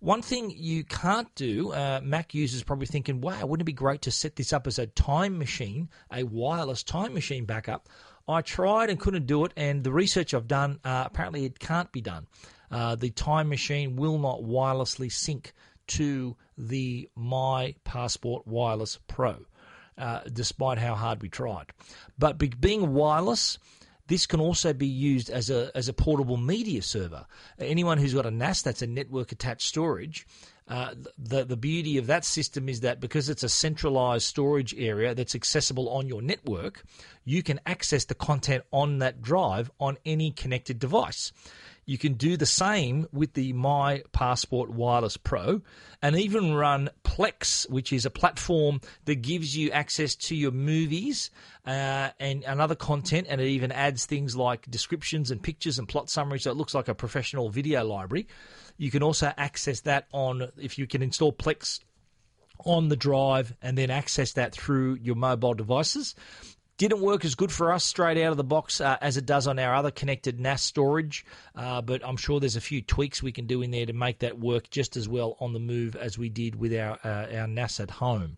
One 0.00 0.22
thing 0.22 0.50
you 0.50 0.84
can't 0.84 1.32
do, 1.34 1.72
uh, 1.72 2.00
Mac 2.02 2.34
users 2.34 2.62
probably 2.62 2.86
thinking, 2.86 3.20
wow, 3.20 3.46
wouldn't 3.46 3.62
it 3.62 3.64
be 3.64 3.72
great 3.72 4.02
to 4.02 4.10
set 4.10 4.36
this 4.36 4.52
up 4.52 4.66
as 4.66 4.78
a 4.78 4.86
time 4.86 5.38
machine, 5.38 5.88
a 6.12 6.24
wireless 6.24 6.82
time 6.82 7.14
machine 7.14 7.44
backup? 7.44 7.88
I 8.28 8.40
tried 8.42 8.90
and 8.90 8.98
couldn't 8.98 9.26
do 9.26 9.44
it, 9.44 9.52
and 9.56 9.84
the 9.84 9.92
research 9.92 10.34
I've 10.34 10.48
done, 10.48 10.80
uh, 10.84 11.04
apparently 11.06 11.44
it 11.44 11.58
can't 11.60 11.90
be 11.92 12.00
done. 12.00 12.26
Uh, 12.70 12.96
the 12.96 13.10
time 13.10 13.48
machine 13.48 13.94
will 13.94 14.18
not 14.18 14.40
wirelessly 14.40 15.10
sync 15.12 15.54
to 15.86 16.36
the 16.58 17.08
My 17.14 17.74
Passport 17.84 18.46
Wireless 18.46 18.98
Pro, 19.06 19.46
uh, 19.98 20.20
despite 20.32 20.78
how 20.78 20.94
hard 20.94 21.22
we 21.22 21.28
tried. 21.28 21.66
But 22.18 22.38
be- 22.38 22.48
being 22.48 22.92
wireless, 22.92 23.58
this 24.08 24.26
can 24.26 24.40
also 24.40 24.72
be 24.72 24.86
used 24.86 25.30
as 25.30 25.50
a 25.50 25.70
as 25.74 25.88
a 25.88 25.92
portable 25.92 26.36
media 26.36 26.82
server. 26.82 27.26
Anyone 27.58 27.98
who's 27.98 28.14
got 28.14 28.26
a 28.26 28.30
NAS, 28.30 28.62
that's 28.62 28.82
a 28.82 28.86
network 28.86 29.32
attached 29.32 29.66
storage, 29.66 30.26
uh, 30.68 30.94
the 31.16 31.44
the 31.44 31.56
beauty 31.56 31.96
of 31.96 32.06
that 32.08 32.24
system 32.24 32.68
is 32.68 32.80
that 32.80 33.00
because 33.00 33.28
it's 33.28 33.44
a 33.44 33.48
centralized 33.48 34.24
storage 34.24 34.74
area 34.76 35.14
that's 35.14 35.34
accessible 35.34 35.88
on 35.88 36.08
your 36.08 36.20
network, 36.20 36.82
you 37.24 37.42
can 37.42 37.60
access 37.66 38.04
the 38.04 38.14
content 38.14 38.64
on 38.72 38.98
that 38.98 39.22
drive 39.22 39.70
on 39.78 39.96
any 40.04 40.30
connected 40.32 40.78
device. 40.78 41.32
You 41.86 41.98
can 41.98 42.14
do 42.14 42.36
the 42.36 42.46
same 42.46 43.06
with 43.12 43.34
the 43.34 43.52
My 43.52 44.02
Passport 44.10 44.70
Wireless 44.70 45.16
Pro 45.16 45.62
and 46.02 46.16
even 46.16 46.52
run 46.52 46.90
Plex, 47.04 47.70
which 47.70 47.92
is 47.92 48.04
a 48.04 48.10
platform 48.10 48.80
that 49.04 49.22
gives 49.22 49.56
you 49.56 49.70
access 49.70 50.16
to 50.16 50.34
your 50.34 50.50
movies 50.50 51.30
uh, 51.64 52.10
and, 52.18 52.42
and 52.42 52.60
other 52.60 52.74
content, 52.74 53.28
and 53.30 53.40
it 53.40 53.46
even 53.46 53.70
adds 53.70 54.04
things 54.04 54.34
like 54.34 54.68
descriptions 54.68 55.30
and 55.30 55.40
pictures 55.40 55.78
and 55.78 55.88
plot 55.88 56.10
summaries, 56.10 56.42
so 56.42 56.50
it 56.50 56.56
looks 56.56 56.74
like 56.74 56.88
a 56.88 56.94
professional 56.94 57.50
video 57.50 57.84
library. 57.84 58.26
You 58.76 58.90
can 58.90 59.04
also 59.04 59.32
access 59.36 59.82
that 59.82 60.08
on, 60.12 60.50
if 60.58 60.78
you 60.78 60.88
can 60.88 61.02
install 61.02 61.32
Plex 61.32 61.78
on 62.64 62.88
the 62.88 62.96
drive 62.96 63.54
and 63.62 63.78
then 63.78 63.90
access 63.90 64.32
that 64.32 64.52
through 64.52 64.94
your 64.94 65.14
mobile 65.14 65.54
devices. 65.54 66.16
Didn't 66.78 67.00
work 67.00 67.24
as 67.24 67.34
good 67.34 67.50
for 67.50 67.72
us 67.72 67.84
straight 67.84 68.22
out 68.22 68.32
of 68.32 68.36
the 68.36 68.44
box 68.44 68.82
uh, 68.82 68.98
as 69.00 69.16
it 69.16 69.24
does 69.24 69.46
on 69.46 69.58
our 69.58 69.74
other 69.74 69.90
connected 69.90 70.38
NAS 70.38 70.60
storage, 70.60 71.24
uh, 71.54 71.80
but 71.80 72.06
I'm 72.06 72.18
sure 72.18 72.38
there's 72.38 72.56
a 72.56 72.60
few 72.60 72.82
tweaks 72.82 73.22
we 73.22 73.32
can 73.32 73.46
do 73.46 73.62
in 73.62 73.70
there 73.70 73.86
to 73.86 73.94
make 73.94 74.18
that 74.18 74.38
work 74.38 74.68
just 74.68 74.94
as 74.94 75.08
well 75.08 75.38
on 75.40 75.54
the 75.54 75.58
move 75.58 75.96
as 75.96 76.18
we 76.18 76.28
did 76.28 76.56
with 76.56 76.74
our 76.74 76.98
uh, 77.02 77.34
our 77.34 77.46
NAS 77.46 77.80
at 77.80 77.90
home. 77.92 78.36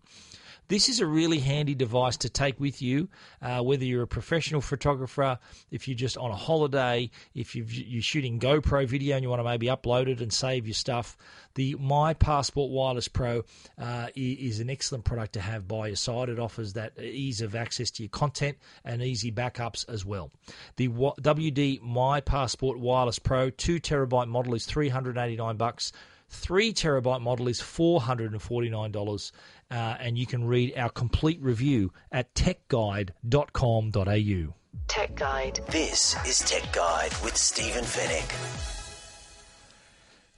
This 0.69 0.87
is 0.87 0.99
a 0.99 1.05
really 1.07 1.39
handy 1.39 1.73
device 1.73 2.15
to 2.17 2.29
take 2.29 2.59
with 2.59 2.79
you, 2.79 3.09
uh, 3.41 3.59
whether 3.63 3.83
you're 3.83 4.03
a 4.03 4.07
professional 4.07 4.61
photographer, 4.61 5.39
if 5.71 5.87
you're 5.87 5.97
just 5.97 6.15
on 6.15 6.29
a 6.29 6.35
holiday, 6.35 7.09
if 7.33 7.55
you 7.55 7.63
are 7.97 8.01
shooting 8.03 8.39
GoPro 8.39 8.87
video 8.87 9.15
and 9.15 9.23
you 9.23 9.31
want 9.31 9.39
to 9.39 9.43
maybe 9.43 9.65
upload 9.65 10.07
it 10.07 10.21
and 10.21 10.31
save 10.31 10.67
your 10.67 10.75
stuff. 10.75 11.17
The 11.55 11.75
My 11.79 12.13
Passport 12.13 12.69
Wireless 12.69 13.07
Pro 13.07 13.45
uh, 13.79 14.09
is 14.15 14.59
an 14.59 14.69
excellent 14.69 15.05
product 15.05 15.33
to 15.33 15.41
have 15.41 15.67
by 15.67 15.87
your 15.87 15.95
side. 15.95 16.29
It 16.29 16.37
offers 16.37 16.73
that 16.73 16.99
ease 16.99 17.41
of 17.41 17.55
access 17.55 17.89
to 17.89 18.03
your 18.03 18.11
content 18.11 18.55
and 18.85 19.01
easy 19.01 19.31
backups 19.31 19.89
as 19.89 20.05
well. 20.05 20.29
The 20.75 20.89
WD 20.89 21.81
My 21.81 22.21
Passport 22.21 22.77
Wireless 22.77 23.17
Pro 23.17 23.49
2 23.49 23.79
terabyte 23.79 24.27
model 24.27 24.53
is 24.53 24.67
389 24.67 25.57
bucks. 25.57 25.91
3 26.29 26.73
terabyte 26.73 27.21
model 27.21 27.47
is 27.47 27.59
$449 27.59 29.31
uh, 29.71 29.95
and 29.99 30.17
you 30.17 30.25
can 30.25 30.45
read 30.45 30.77
our 30.77 30.89
complete 30.89 31.41
review 31.41 31.91
at 32.11 32.33
techguide.com.au. 32.33 34.53
Tech 34.87 35.15
Guide. 35.15 35.59
This 35.69 36.15
is 36.27 36.39
Tech 36.39 36.71
Guide 36.73 37.11
with 37.23 37.37
Stephen 37.37 37.83
Fenech. 37.83 38.75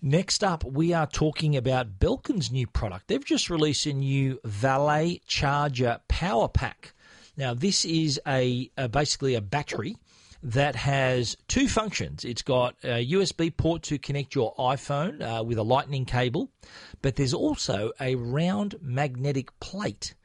Next 0.02 0.44
up, 0.44 0.63
we 0.63 0.94
are 0.94 1.06
talking 1.06 1.56
about 1.56 2.00
Belkin's 2.00 2.52
new 2.52 2.65
product. 2.65 3.08
They've 3.08 3.24
just 3.24 3.50
released 3.50 3.86
a 3.86 3.94
new 3.94 4.39
Valet 4.44 5.22
Charger 5.28 6.00
Power 6.08 6.48
Pack. 6.48 6.94
Now, 7.38 7.54
this 7.54 7.86
is 7.86 8.20
a, 8.28 8.70
a 8.78 8.89
basically 8.89 9.36
a 9.36 9.41
battery 9.41 9.96
that 10.44 10.76
has 10.76 11.38
two 11.48 11.68
functions. 11.68 12.26
It's 12.26 12.42
got 12.42 12.76
a 12.84 13.06
USB 13.12 13.56
port 13.56 13.84
to 13.84 13.98
connect 13.98 14.34
your 14.36 14.56
iPhone 14.56 15.22
uh, 15.22 15.44
with 15.44 15.58
a 15.58 15.64
lightning 15.64 16.06
cable, 16.06 16.50
but 17.02 17.16
there's 17.16 17.34
also 17.34 17.92
a 18.00 18.16
round 18.16 18.76
magnetic 18.82 19.58
plate 19.60 20.16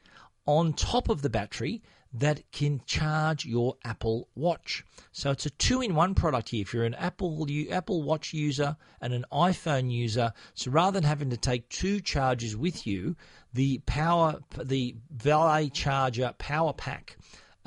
on 0.45 0.73
top 0.73 1.09
of 1.09 1.21
the 1.21 1.29
battery 1.29 1.81
that 2.13 2.41
can 2.51 2.81
charge 2.85 3.45
your 3.45 3.75
Apple 3.83 4.27
Watch. 4.33 4.83
So 5.11 5.31
it's 5.31 5.45
a 5.45 5.51
two-in-one 5.51 6.15
product 6.15 6.49
here. 6.49 6.61
If 6.61 6.73
you're 6.73 6.85
an 6.85 6.95
Apple 6.95 7.45
Apple 7.69 8.01
Watch 8.01 8.33
user 8.33 8.77
and 9.01 9.13
an 9.13 9.25
iPhone 9.31 9.91
user, 9.91 10.33
so 10.55 10.71
rather 10.71 10.99
than 10.99 11.07
having 11.07 11.29
to 11.29 11.37
take 11.37 11.69
two 11.69 11.99
chargers 11.99 12.55
with 12.55 12.87
you, 12.87 13.15
the 13.53 13.79
power 13.85 14.39
the 14.57 14.95
Valet 15.11 15.69
Charger 15.69 16.33
Power 16.37 16.73
Pack 16.73 17.17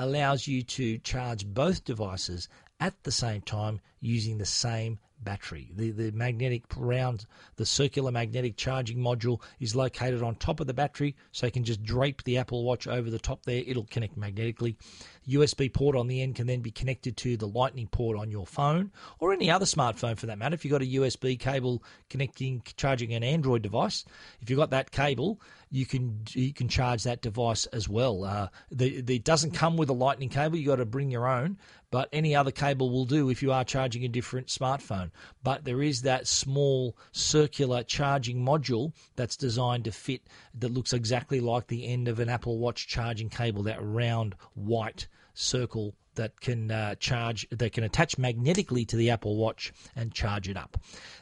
allows 0.01 0.49
you 0.49 0.63
to 0.63 0.99
charge 0.99 1.47
both 1.47 1.85
devices 1.85 2.49
at 2.81 2.95
the 3.05 3.13
same 3.13 3.43
time 3.43 3.81
using 4.01 4.39
the 4.39 4.47
same 4.47 4.99
battery. 5.23 5.71
The, 5.77 5.91
the 5.91 6.13
magnetic 6.13 6.65
round, 6.75 7.27
the 7.57 7.67
circular 7.67 8.11
magnetic 8.11 8.57
charging 8.57 8.97
module 8.97 9.43
is 9.61 9.77
located 9.77 10.23
on 10.23 10.37
top 10.37 10.61
of 10.61 10.67
the 10.67 10.73
battery, 10.73 11.15
so 11.33 11.45
you 11.45 11.53
can 11.53 11.65
just 11.65 11.83
drape 11.83 12.25
the 12.25 12.39
Apple 12.39 12.65
Watch 12.65 12.87
over 12.87 13.11
the 13.11 13.19
top 13.19 13.45
there. 13.45 13.63
It'll 13.67 13.85
connect 13.85 14.17
magnetically. 14.17 14.79
USB 15.29 15.73
port 15.73 15.97
on 15.97 16.07
the 16.07 16.23
end 16.23 16.35
can 16.35 16.47
then 16.47 16.61
be 16.61 16.71
connected 16.71 17.17
to 17.19 17.37
the 17.37 17.47
Lightning 17.47 17.87
port 17.87 18.19
on 18.19 18.31
your 18.31 18.47
phone 18.47 18.91
or 19.19 19.33
any 19.33 19.51
other 19.51 19.65
smartphone 19.65 20.17
for 20.17 20.27
that 20.27 20.39
matter. 20.39 20.55
If 20.55 20.65
you've 20.65 20.73
got 20.73 20.83
a 20.83 20.87
USB 20.87 21.39
cable 21.39 21.83
connecting, 22.09 22.63
charging 22.77 23.13
an 23.13 23.23
Android 23.23 23.63
device, 23.63 24.05
if 24.41 24.51
you've 24.51 24.59
got 24.59 24.71
that 24.71 24.91
cable, 24.91 25.41
you 25.71 25.87
can 25.87 26.23
you 26.31 26.53
can 26.53 26.69
charge 26.69 27.05
that 27.05 27.23
device 27.23 27.67
as 27.67 27.89
well. 27.89 28.25
Uh, 28.25 28.49
the, 28.71 29.01
the, 29.01 29.17
it 29.17 29.25
doesn't 29.25 29.53
come 29.53 29.77
with 29.77 29.89
a 29.89 29.95
Lightning 29.95 30.29
cable; 30.29 30.57
You've 30.57 30.67
got 30.67 30.77
to 30.77 30.85
bring 30.85 31.11
your 31.11 31.29
own. 31.29 31.59
But 31.93 32.09
any 32.13 32.37
other 32.37 32.53
cable 32.53 32.91
will 32.91 33.05
do 33.05 33.31
if 33.31 33.43
you 33.43 33.51
are 33.51 33.65
charging 33.65 34.05
a 34.05 34.09
different 34.09 34.47
smartphone. 34.47 35.11
But 35.43 35.65
there 35.65 35.83
is 35.83 36.03
that 36.03 36.29
small 36.29 36.97
circular 37.11 37.83
charging 37.83 38.45
module 38.45 38.93
that's 39.17 39.37
designed 39.37 39.85
to 39.85 39.93
fit 39.93 40.23
that 40.55 40.73
looks 40.73 40.93
exactly 40.93 41.41
like 41.41 41.67
the 41.67 41.89
end 41.89 42.07
of 42.07 42.21
an 42.21 42.29
Apple 42.29 42.59
Watch 42.59 42.87
charging 42.87 43.29
cable. 43.29 43.65
That 43.65 43.83
round 43.83 44.37
white 44.55 45.09
circle 45.35 45.95
that 46.17 46.41
can 46.41 46.71
uh, 46.71 46.95
charge 46.97 47.47
that 47.51 47.73
can 47.73 47.85
attach 47.85 48.19
magnetically 48.19 48.85
to 48.85 48.97
the 48.97 49.09
Apple 49.11 49.37
Watch 49.37 49.73
and 49.97 50.13
charge 50.13 50.49
it 50.49 50.57
up. 50.57 50.77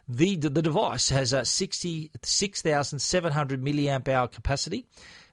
The 0.09 0.37
the 0.37 0.63
device 0.63 1.11
has 1.11 1.33
a 1.33 1.45
66,700 1.45 3.63
milliamp 3.63 4.09
hour 4.09 4.29
capacity. 4.29 4.87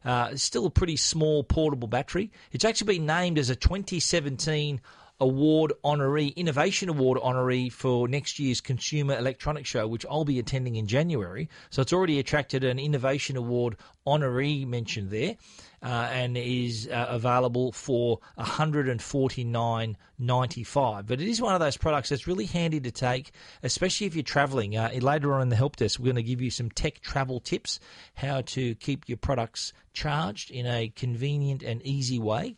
Uh, 0.03 0.35
still 0.35 0.65
a 0.67 0.69
pretty 0.69 0.97
small 0.97 1.43
portable 1.43 1.87
battery. 1.87 2.31
It's 2.51 2.63
actually 2.63 2.97
been 2.97 3.07
named 3.07 3.39
as 3.39 3.49
a 3.49 3.55
2017 3.55 4.79
award 5.19 5.73
honoree, 5.83 6.35
innovation 6.35 6.89
award 6.89 7.19
honoree 7.19 7.71
for 7.71 8.07
next 8.07 8.39
year's 8.39 8.61
Consumer 8.61 9.17
Electronics 9.17 9.69
Show, 9.69 9.87
which 9.87 10.05
I'll 10.09 10.25
be 10.25 10.39
attending 10.39 10.75
in 10.75 10.87
January. 10.87 11.49
So 11.69 11.81
it's 11.81 11.93
already 11.93 12.19
attracted 12.19 12.63
an 12.63 12.79
innovation 12.79 13.37
award 13.37 13.77
honoree 14.05 14.67
mention 14.67 15.09
there. 15.09 15.35
Uh, 15.83 16.09
and 16.11 16.35
is 16.35 16.89
uh, 16.91 17.05
available 17.09 17.71
for 17.71 18.19
$149.95. 18.39 21.05
But 21.05 21.21
it 21.21 21.27
is 21.27 21.39
one 21.39 21.53
of 21.53 21.59
those 21.59 21.77
products 21.77 22.09
that's 22.09 22.25
really 22.25 22.45
handy 22.45 22.79
to 22.79 22.89
take, 22.89 23.29
especially 23.61 24.07
if 24.07 24.15
you're 24.15 24.23
traveling. 24.23 24.75
Uh, 24.75 24.89
later 24.99 25.35
on 25.35 25.43
in 25.43 25.49
the 25.49 25.55
help 25.55 25.75
desk, 25.75 25.99
we're 25.99 26.05
going 26.05 26.15
to 26.15 26.23
give 26.23 26.41
you 26.41 26.49
some 26.49 26.71
tech 26.71 27.01
travel 27.01 27.39
tips, 27.39 27.79
how 28.15 28.41
to 28.41 28.73
keep 28.75 29.07
your 29.07 29.19
products 29.19 29.73
charged 29.93 30.49
in 30.49 30.65
a 30.65 30.91
convenient 30.95 31.61
and 31.61 31.83
easy 31.83 32.17
way. 32.17 32.55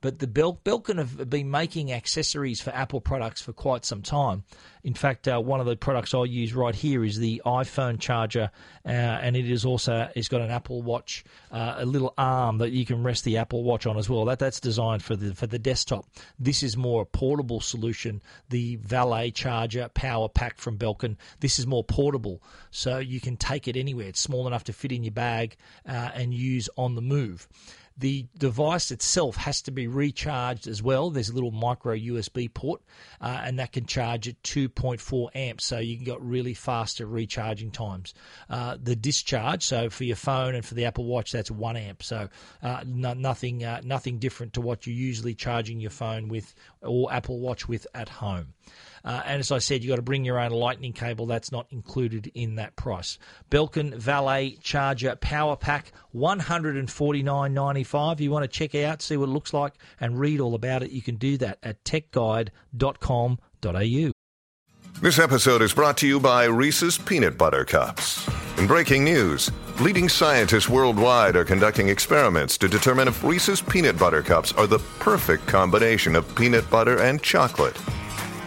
But 0.00 0.20
the 0.20 0.26
Bel- 0.26 0.60
Belkin 0.64 0.98
have 0.98 1.28
been 1.28 1.50
making 1.50 1.92
accessories 1.92 2.60
for 2.60 2.70
Apple 2.70 3.00
products 3.00 3.42
for 3.42 3.52
quite 3.52 3.84
some 3.84 4.02
time. 4.02 4.44
In 4.84 4.94
fact, 4.94 5.26
uh, 5.26 5.40
one 5.40 5.60
of 5.60 5.66
the 5.66 5.76
products 5.76 6.14
I 6.14 6.24
use 6.24 6.54
right 6.54 6.74
here 6.74 7.04
is 7.04 7.18
the 7.18 7.42
iPhone 7.44 7.98
charger, 7.98 8.50
uh, 8.86 8.88
and 8.88 9.36
it 9.36 9.50
is 9.50 9.64
also 9.64 10.08
it's 10.14 10.28
got 10.28 10.40
an 10.40 10.50
Apple 10.50 10.82
Watch, 10.82 11.24
uh, 11.50 11.74
a 11.78 11.84
little 11.84 12.14
arm 12.16 12.58
that 12.58 12.70
you 12.70 12.86
can 12.86 13.02
rest 13.02 13.24
the 13.24 13.38
Apple 13.38 13.64
Watch 13.64 13.86
on 13.86 13.98
as 13.98 14.08
well. 14.08 14.24
That 14.24 14.38
that's 14.38 14.60
designed 14.60 15.02
for 15.02 15.16
the 15.16 15.34
for 15.34 15.46
the 15.46 15.58
desktop. 15.58 16.06
This 16.38 16.62
is 16.62 16.76
more 16.76 17.02
a 17.02 17.06
portable 17.06 17.60
solution. 17.60 18.22
The 18.50 18.76
Valet 18.76 19.32
charger 19.32 19.88
power 19.88 20.28
pack 20.28 20.58
from 20.58 20.78
Belkin. 20.78 21.16
This 21.40 21.58
is 21.58 21.66
more 21.66 21.82
portable, 21.84 22.40
so 22.70 22.98
you 22.98 23.20
can 23.20 23.36
take 23.36 23.66
it 23.66 23.76
anywhere. 23.76 24.06
It's 24.06 24.20
small 24.20 24.46
enough 24.46 24.64
to 24.64 24.72
fit 24.72 24.92
in 24.92 25.02
your 25.02 25.12
bag 25.12 25.56
uh, 25.86 26.10
and 26.14 26.32
use 26.32 26.68
on 26.76 26.94
the 26.94 27.02
move. 27.02 27.48
The 27.98 28.26
device 28.38 28.92
itself 28.92 29.36
has 29.36 29.60
to 29.62 29.72
be 29.72 29.88
recharged 29.88 30.68
as 30.68 30.80
well. 30.80 31.10
There's 31.10 31.30
a 31.30 31.34
little 31.34 31.50
micro 31.50 31.96
USB 31.96 32.52
port, 32.52 32.80
uh, 33.20 33.40
and 33.42 33.58
that 33.58 33.72
can 33.72 33.86
charge 33.86 34.28
at 34.28 34.40
2.4 34.44 35.30
amps, 35.34 35.64
so 35.64 35.78
you 35.78 35.96
can 35.96 36.04
get 36.04 36.20
really 36.20 36.54
faster 36.54 37.06
recharging 37.06 37.72
times. 37.72 38.14
Uh, 38.48 38.76
the 38.80 38.94
discharge, 38.94 39.64
so 39.64 39.90
for 39.90 40.04
your 40.04 40.16
phone 40.16 40.54
and 40.54 40.64
for 40.64 40.74
the 40.74 40.84
Apple 40.84 41.06
Watch, 41.06 41.32
that's 41.32 41.50
one 41.50 41.76
amp, 41.76 42.02
so 42.04 42.28
uh, 42.62 42.84
no, 42.86 43.14
nothing 43.14 43.64
uh, 43.64 43.80
nothing 43.82 44.18
different 44.18 44.52
to 44.52 44.60
what 44.60 44.86
you're 44.86 44.94
usually 44.94 45.34
charging 45.34 45.80
your 45.80 45.90
phone 45.90 46.28
with 46.28 46.54
or 46.82 47.12
Apple 47.12 47.40
Watch 47.40 47.66
with 47.66 47.86
at 47.94 48.08
home. 48.08 48.54
Uh, 49.08 49.22
and 49.24 49.40
as 49.40 49.50
I 49.50 49.58
said, 49.58 49.82
you've 49.82 49.88
got 49.88 49.96
to 49.96 50.02
bring 50.02 50.26
your 50.26 50.38
own 50.38 50.50
lightning 50.50 50.92
cable. 50.92 51.24
That's 51.24 51.50
not 51.50 51.66
included 51.70 52.30
in 52.34 52.56
that 52.56 52.76
price. 52.76 53.18
Belkin 53.50 53.94
Valet 53.94 54.58
Charger 54.60 55.16
Power 55.16 55.56
Pack, 55.56 55.92
$149.95. 56.14 58.20
You 58.20 58.30
want 58.30 58.42
to 58.42 58.48
check 58.48 58.74
out, 58.74 59.00
see 59.00 59.16
what 59.16 59.30
it 59.30 59.32
looks 59.32 59.54
like, 59.54 59.72
and 59.98 60.20
read 60.20 60.40
all 60.40 60.54
about 60.54 60.82
it, 60.82 60.90
you 60.90 61.00
can 61.00 61.16
do 61.16 61.38
that 61.38 61.58
at 61.62 61.82
techguide.com.au. 61.84 64.12
This 65.00 65.18
episode 65.18 65.62
is 65.62 65.72
brought 65.72 65.96
to 65.98 66.06
you 66.06 66.18
by 66.20 66.44
Reese's 66.44 66.98
Peanut 66.98 67.38
Butter 67.38 67.64
Cups. 67.64 68.28
In 68.58 68.66
breaking 68.66 69.04
news, 69.04 69.50
leading 69.80 70.10
scientists 70.10 70.68
worldwide 70.68 71.34
are 71.34 71.46
conducting 71.46 71.88
experiments 71.88 72.58
to 72.58 72.68
determine 72.68 73.08
if 73.08 73.24
Reese's 73.24 73.62
Peanut 73.62 73.98
Butter 73.98 74.20
Cups 74.20 74.52
are 74.52 74.66
the 74.66 74.80
perfect 74.98 75.46
combination 75.46 76.14
of 76.14 76.34
peanut 76.34 76.68
butter 76.68 77.00
and 77.00 77.22
chocolate. 77.22 77.80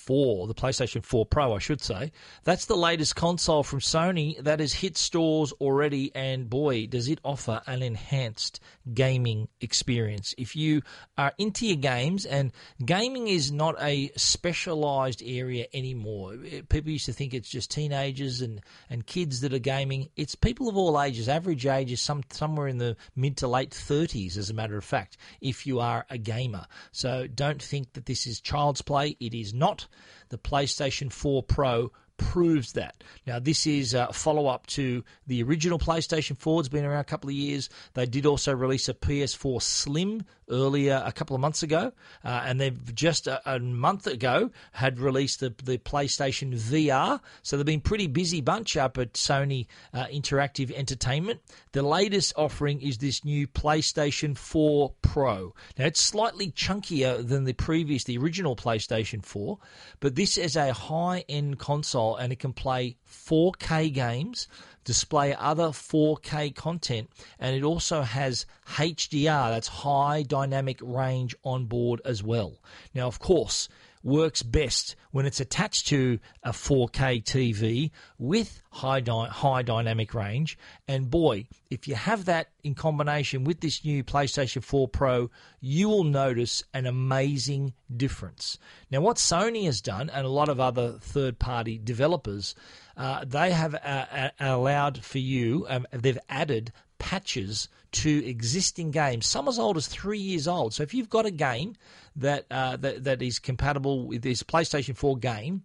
4, 0.00 0.46
the 0.46 0.54
PlayStation 0.54 1.04
4 1.04 1.26
Pro, 1.26 1.54
I 1.54 1.58
should 1.58 1.82
say. 1.82 2.12
That's 2.44 2.66
the 2.66 2.76
latest 2.76 3.16
console 3.16 3.62
from 3.62 3.80
Sony 3.80 4.42
that 4.42 4.60
has 4.60 4.72
hit 4.72 4.96
stores 4.96 5.52
already, 5.60 6.10
and 6.14 6.48
boy, 6.48 6.86
does 6.86 7.08
it 7.08 7.20
offer 7.24 7.62
an 7.66 7.82
enhanced 7.82 8.60
gaming 8.92 9.48
experience. 9.60 10.34
If 10.38 10.56
you 10.56 10.82
are 11.16 11.32
into 11.38 11.66
your 11.66 11.76
games, 11.76 12.24
and 12.24 12.52
gaming 12.84 13.28
is 13.28 13.52
not 13.52 13.76
a 13.80 14.10
specialized 14.16 15.22
area 15.24 15.66
anymore. 15.72 16.34
Eh, 16.50 16.62
people 16.68 16.90
used 16.90 17.06
to 17.06 17.12
think 17.12 17.34
it's 17.34 17.48
just 17.48 17.70
teenagers 17.70 18.40
and, 18.40 18.60
and 18.88 19.06
kids 19.06 19.40
that 19.40 19.52
are 19.52 19.58
gaming. 19.58 20.08
It's 20.16 20.34
people 20.34 20.68
of 20.68 20.76
all 20.76 21.00
ages. 21.00 21.28
Average 21.28 21.66
age 21.66 21.92
is 21.92 22.00
some 22.00 22.22
somewhere 22.30 22.68
in 22.68 22.78
the 22.78 22.96
mid 23.14 23.36
to 23.38 23.48
late 23.48 23.70
30s, 23.70 24.36
as 24.36 24.50
a 24.50 24.54
matter 24.54 24.76
of 24.76 24.84
fact, 24.84 25.16
if 25.40 25.66
you 25.66 25.80
are 25.80 26.06
a 26.10 26.18
gamer. 26.18 26.66
So 26.92 27.26
don't 27.26 27.62
think 27.62 27.92
that 27.94 28.06
this 28.06 28.26
is 28.26 28.40
child's 28.40 28.82
play. 28.82 29.16
It 29.20 29.34
is 29.34 29.52
not. 29.52 29.86
The 30.28 30.38
PlayStation 30.38 31.12
4 31.12 31.42
Pro 31.42 31.92
proves 32.20 32.72
that. 32.72 33.02
Now, 33.26 33.38
this 33.38 33.66
is 33.66 33.94
a 33.94 34.12
follow 34.12 34.46
up 34.46 34.66
to 34.68 35.02
the 35.26 35.42
original 35.42 35.78
PlayStation 35.78 36.36
4. 36.36 36.60
It's 36.60 36.68
been 36.68 36.84
around 36.84 37.00
a 37.00 37.04
couple 37.04 37.30
of 37.30 37.34
years. 37.34 37.70
They 37.94 38.06
did 38.06 38.26
also 38.26 38.54
release 38.54 38.88
a 38.88 38.94
PS4 38.94 39.62
Slim 39.62 40.24
earlier 40.50 41.02
a 41.04 41.12
couple 41.12 41.34
of 41.34 41.40
months 41.40 41.62
ago, 41.62 41.92
uh, 42.24 42.42
and 42.44 42.60
they've 42.60 42.94
just 42.94 43.26
a, 43.26 43.40
a, 43.54 43.58
month 43.58 44.06
ago 44.06 44.50
had 44.72 44.98
released 44.98 45.40
the, 45.40 45.54
the 45.64 45.78
PlayStation 45.78 46.54
VR. 46.54 47.20
So 47.42 47.56
they've 47.56 47.66
been 47.66 47.80
pretty 47.80 48.06
busy 48.06 48.40
bunch 48.40 48.76
up 48.76 48.98
at 48.98 49.14
Sony 49.14 49.66
uh, 49.94 50.06
Interactive 50.06 50.72
Entertainment. 50.72 51.40
The 51.72 51.82
latest 51.82 52.32
offering 52.36 52.82
is 52.82 52.98
this 52.98 53.24
new 53.24 53.46
PlayStation 53.46 54.36
4 54.36 54.92
Pro. 55.02 55.54
Now 55.78 55.86
it's 55.86 56.00
slightly 56.00 56.50
chunkier 56.50 57.26
than 57.26 57.44
the 57.44 57.52
previous, 57.52 58.04
the 58.04 58.18
original 58.18 58.56
PlayStation 58.56 59.24
4, 59.24 59.58
but 60.00 60.14
this 60.14 60.36
is 60.36 60.56
a 60.56 60.72
high 60.72 61.24
end 61.28 61.58
console 61.58 62.16
and 62.16 62.32
it 62.32 62.38
can 62.38 62.52
play 62.52 62.96
4K 63.08 63.92
games 63.92 64.48
display 64.84 65.34
other 65.34 65.68
4K 65.68 66.54
content, 66.54 67.10
and 67.38 67.54
it 67.54 67.62
also 67.62 68.02
has 68.02 68.46
HDR, 68.66 69.50
that's 69.50 69.68
high 69.68 70.22
dynamic 70.22 70.78
range 70.82 71.34
on 71.44 71.66
board 71.66 72.00
as 72.04 72.22
well. 72.22 72.58
Now, 72.94 73.06
of 73.06 73.18
course, 73.18 73.68
works 74.02 74.42
best 74.42 74.96
when 75.10 75.26
it's 75.26 75.40
attached 75.40 75.88
to 75.88 76.18
a 76.42 76.50
4K 76.50 77.22
TV 77.22 77.90
with 78.18 78.62
high 78.70 79.00
dy- 79.00 79.26
high 79.26 79.62
dynamic 79.62 80.14
range. 80.14 80.56
And 80.88 81.10
boy, 81.10 81.48
if 81.70 81.86
you 81.86 81.94
have 81.94 82.24
that 82.24 82.48
in 82.64 82.74
combination 82.74 83.44
with 83.44 83.60
this 83.60 83.84
new 83.84 84.02
PlayStation 84.02 84.62
4 84.62 84.88
Pro, 84.88 85.30
you 85.60 85.88
will 85.88 86.04
notice 86.04 86.62
an 86.72 86.86
amazing 86.86 87.74
difference. 87.94 88.58
Now, 88.90 89.00
what 89.00 89.16
Sony 89.16 89.66
has 89.66 89.80
done, 89.80 90.08
and 90.10 90.24
a 90.24 90.30
lot 90.30 90.48
of 90.48 90.60
other 90.60 90.92
third-party 91.00 91.80
developers, 91.82 92.54
uh, 93.00 93.24
they 93.26 93.50
have 93.50 93.74
uh, 93.74 94.28
allowed 94.38 95.02
for 95.02 95.16
you. 95.16 95.64
Um, 95.70 95.86
they've 95.90 96.18
added 96.28 96.70
patches 96.98 97.66
to 97.92 98.26
existing 98.26 98.90
games, 98.90 99.26
some 99.26 99.48
as 99.48 99.58
old 99.58 99.78
as 99.78 99.86
three 99.86 100.18
years 100.18 100.46
old. 100.46 100.74
So 100.74 100.82
if 100.82 100.92
you've 100.92 101.08
got 101.08 101.24
a 101.24 101.30
game 101.30 101.76
that 102.16 102.44
uh, 102.50 102.76
that, 102.76 103.04
that 103.04 103.22
is 103.22 103.38
compatible 103.38 104.06
with 104.06 104.20
this 104.20 104.42
PlayStation 104.42 104.94
4 104.94 105.16
game, 105.16 105.62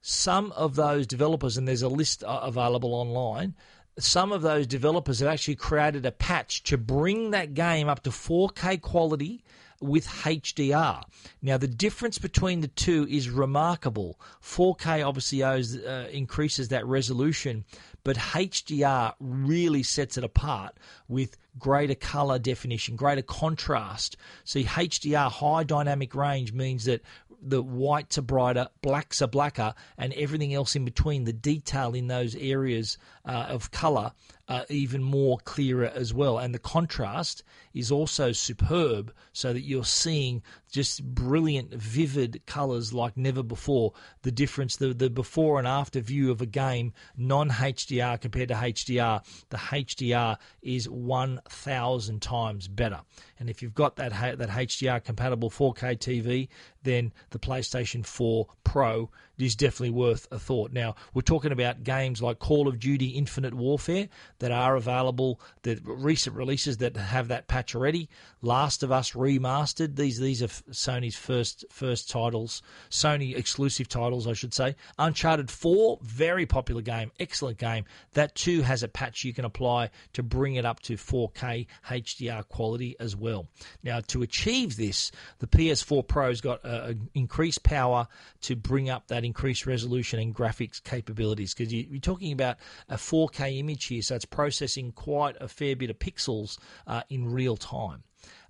some 0.00 0.50
of 0.52 0.74
those 0.74 1.06
developers, 1.06 1.56
and 1.56 1.68
there's 1.68 1.82
a 1.82 1.88
list 1.88 2.24
uh, 2.24 2.40
available 2.42 2.94
online, 2.94 3.54
some 4.00 4.32
of 4.32 4.42
those 4.42 4.66
developers 4.66 5.20
have 5.20 5.28
actually 5.28 5.54
created 5.54 6.04
a 6.04 6.10
patch 6.10 6.64
to 6.64 6.76
bring 6.76 7.30
that 7.30 7.54
game 7.54 7.88
up 7.88 8.02
to 8.02 8.10
4K 8.10 8.80
quality 8.80 9.44
with 9.82 10.06
HDR. 10.06 11.02
Now, 11.42 11.56
the 11.58 11.68
difference 11.68 12.18
between 12.18 12.60
the 12.60 12.68
two 12.68 13.06
is 13.10 13.28
remarkable. 13.28 14.18
4K 14.42 15.06
obviously 15.06 15.42
owes, 15.42 15.76
uh, 15.76 16.08
increases 16.12 16.68
that 16.68 16.86
resolution, 16.86 17.64
but 18.04 18.16
HDR 18.16 19.14
really 19.20 19.82
sets 19.82 20.16
it 20.16 20.24
apart 20.24 20.76
with 21.08 21.36
greater 21.58 21.94
color 21.94 22.38
definition, 22.38 22.96
greater 22.96 23.22
contrast. 23.22 24.16
See, 24.44 24.64
HDR, 24.64 25.30
high 25.30 25.64
dynamic 25.64 26.14
range, 26.14 26.52
means 26.52 26.84
that 26.84 27.02
the 27.42 27.62
whites 27.62 28.18
are 28.18 28.22
brighter, 28.22 28.68
blacks 28.82 29.20
are 29.20 29.26
blacker, 29.26 29.74
and 29.98 30.12
everything 30.14 30.54
else 30.54 30.76
in 30.76 30.84
between, 30.84 31.24
the 31.24 31.32
detail 31.32 31.94
in 31.94 32.06
those 32.06 32.36
areas 32.36 32.98
uh, 33.24 33.46
of 33.48 33.70
color, 33.72 34.12
uh, 34.48 34.64
even 34.68 35.02
more 35.02 35.38
clearer 35.38 35.90
as 35.94 36.12
well. 36.12 36.38
And 36.38 36.54
the 36.54 36.58
contrast 36.58 37.42
is 37.72 37.90
also 37.90 38.32
superb, 38.32 39.12
so 39.32 39.52
that 39.52 39.62
you're 39.62 39.84
seeing 39.84 40.42
just 40.70 41.04
brilliant, 41.04 41.72
vivid 41.72 42.42
colors 42.46 42.92
like 42.92 43.16
never 43.16 43.42
before. 43.42 43.92
The 44.22 44.32
difference, 44.32 44.76
the, 44.76 44.92
the 44.94 45.10
before 45.10 45.58
and 45.58 45.68
after 45.68 46.00
view 46.00 46.30
of 46.30 46.40
a 46.40 46.46
game, 46.46 46.92
non 47.16 47.50
HDR 47.50 48.20
compared 48.20 48.48
to 48.48 48.54
HDR, 48.54 49.24
the 49.50 49.56
HDR 49.56 50.36
is 50.60 50.88
1,000 50.88 52.22
times 52.22 52.68
better. 52.68 53.00
And 53.38 53.48
if 53.48 53.62
you've 53.62 53.74
got 53.74 53.96
that, 53.96 54.38
that 54.38 54.48
HDR 54.48 55.02
compatible 55.04 55.50
4K 55.50 55.98
TV, 55.98 56.48
then 56.82 57.12
the 57.30 57.38
PlayStation 57.38 58.04
4 58.04 58.46
Pro 58.64 59.10
is 59.38 59.56
definitely 59.56 59.90
worth 59.90 60.28
a 60.30 60.38
thought. 60.38 60.72
Now, 60.72 60.94
we're 61.14 61.22
talking 61.22 61.52
about 61.52 61.82
games 61.82 62.22
like 62.22 62.38
Call 62.38 62.68
of 62.68 62.78
Duty 62.78 63.08
Infinite 63.08 63.54
Warfare 63.54 64.08
that 64.42 64.50
are 64.50 64.74
available, 64.74 65.40
the 65.62 65.80
recent 65.84 66.34
releases 66.34 66.78
that 66.78 66.96
have 66.96 67.28
that 67.28 67.46
patch 67.46 67.76
already. 67.76 68.08
Last 68.40 68.82
of 68.82 68.90
Us 68.90 69.12
Remastered, 69.12 69.94
these 69.94 70.18
these 70.18 70.42
are 70.42 70.48
Sony's 70.48 71.14
first 71.14 71.64
first 71.70 72.10
titles, 72.10 72.60
Sony 72.90 73.36
exclusive 73.36 73.88
titles, 73.88 74.26
I 74.26 74.32
should 74.32 74.52
say. 74.52 74.74
Uncharted 74.98 75.48
4, 75.48 76.00
very 76.02 76.44
popular 76.44 76.82
game, 76.82 77.12
excellent 77.20 77.58
game. 77.58 77.84
That 78.14 78.34
too 78.34 78.62
has 78.62 78.82
a 78.82 78.88
patch 78.88 79.22
you 79.22 79.32
can 79.32 79.44
apply 79.44 79.90
to 80.14 80.24
bring 80.24 80.56
it 80.56 80.64
up 80.64 80.80
to 80.80 80.94
4K 80.94 81.68
HDR 81.88 82.48
quality 82.48 82.96
as 82.98 83.14
well. 83.14 83.46
Now, 83.84 84.00
to 84.08 84.22
achieve 84.22 84.76
this, 84.76 85.12
the 85.38 85.46
PS4 85.46 86.08
Pro's 86.08 86.40
got 86.40 86.64
uh, 86.64 86.94
increased 87.14 87.62
power 87.62 88.08
to 88.40 88.56
bring 88.56 88.90
up 88.90 89.06
that 89.06 89.24
increased 89.24 89.66
resolution 89.66 90.18
and 90.18 90.34
graphics 90.34 90.82
capabilities 90.82 91.54
because 91.54 91.72
you, 91.72 91.96
are 91.96 92.00
talking 92.00 92.32
about 92.32 92.56
a 92.88 92.96
4K 92.96 93.60
image 93.60 93.84
here, 93.84 94.02
so 94.02 94.16
it's 94.16 94.31
processing 94.32 94.90
quite 94.90 95.36
a 95.40 95.46
fair 95.46 95.76
bit 95.76 95.90
of 95.90 95.98
pixels 96.00 96.58
uh, 96.88 97.02
in 97.08 97.30
real 97.30 97.56
time. 97.56 98.02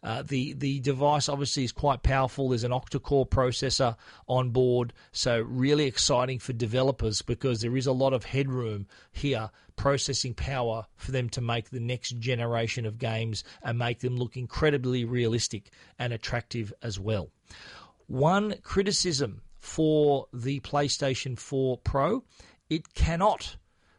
Uh, 0.03 0.23
the 0.23 0.53
the 0.55 0.81
device 0.81 1.29
obviously 1.29 1.63
is 1.63 1.71
quite 1.71 2.03
powerful. 2.03 2.49
There's 2.49 2.65
an 2.65 2.73
octa-core 2.73 3.27
processor 3.27 3.97
on 4.27 4.51
board, 4.51 4.93
so 5.13 5.41
really 5.41 5.85
exciting 5.85 6.41
for 6.41 6.53
developers 6.53 7.23
because 7.23 7.61
there 7.61 7.77
is 7.77 7.87
a 7.87 7.93
lot 7.93 8.13
of 8.13 8.25
headroom 8.25 8.87
here, 9.13 9.51
processing 9.77 10.35
power 10.35 10.87
for 10.97 11.13
them 11.13 11.29
to 11.31 11.41
make 11.41 11.71
the 11.71 11.81
next 11.81 12.19
generation 12.19 12.85
of 12.85 12.99
games 12.99 13.45
and 13.63 13.79
make 13.79 14.01
them 14.01 14.17
look 14.17 14.37
incredibly 14.37 15.05
realistic 15.05 15.71
and 15.99 16.13
attractive 16.13 16.73
as 16.83 16.99
well. 16.99 17.31
One 18.09 18.57
criticism 18.63 19.43
for 19.59 20.27
the 20.33 20.59
PlayStation 20.61 21.39
4 21.39 21.79
Pro, 21.79 22.25
it 22.69 22.93
cannot 22.95 23.57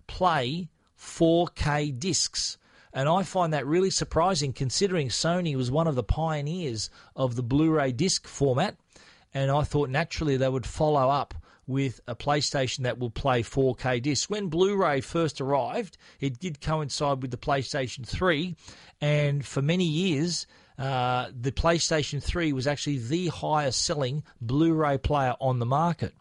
play 0.07 0.69
4K 1.03 1.99
discs. 1.99 2.57
And 2.93 3.09
I 3.09 3.23
find 3.23 3.53
that 3.53 3.65
really 3.65 3.89
surprising 3.89 4.53
considering 4.53 5.09
Sony 5.09 5.55
was 5.55 5.69
one 5.69 5.87
of 5.87 5.95
the 5.95 6.03
pioneers 6.03 6.89
of 7.15 7.35
the 7.35 7.43
Blu 7.43 7.71
ray 7.71 7.91
disc 7.91 8.27
format. 8.27 8.75
And 9.33 9.51
I 9.51 9.63
thought 9.63 9.89
naturally 9.89 10.37
they 10.37 10.49
would 10.49 10.65
follow 10.65 11.09
up 11.09 11.33
with 11.65 12.01
a 12.07 12.15
PlayStation 12.15 12.83
that 12.83 12.99
will 12.99 13.09
play 13.09 13.41
4K 13.41 14.01
discs. 14.01 14.29
When 14.29 14.47
Blu 14.47 14.75
ray 14.75 15.01
first 15.01 15.41
arrived, 15.41 15.97
it 16.19 16.39
did 16.39 16.61
coincide 16.61 17.21
with 17.21 17.31
the 17.31 17.37
PlayStation 17.37 18.05
3. 18.05 18.55
And 19.01 19.45
for 19.45 19.61
many 19.61 19.85
years, 19.85 20.45
uh, 20.77 21.29
the 21.39 21.51
PlayStation 21.51 22.21
3 22.21 22.53
was 22.53 22.67
actually 22.67 22.97
the 22.99 23.27
highest 23.27 23.83
selling 23.83 24.23
Blu 24.41 24.73
ray 24.73 24.97
player 24.97 25.35
on 25.39 25.59
the 25.59 25.65
market. 25.65 26.13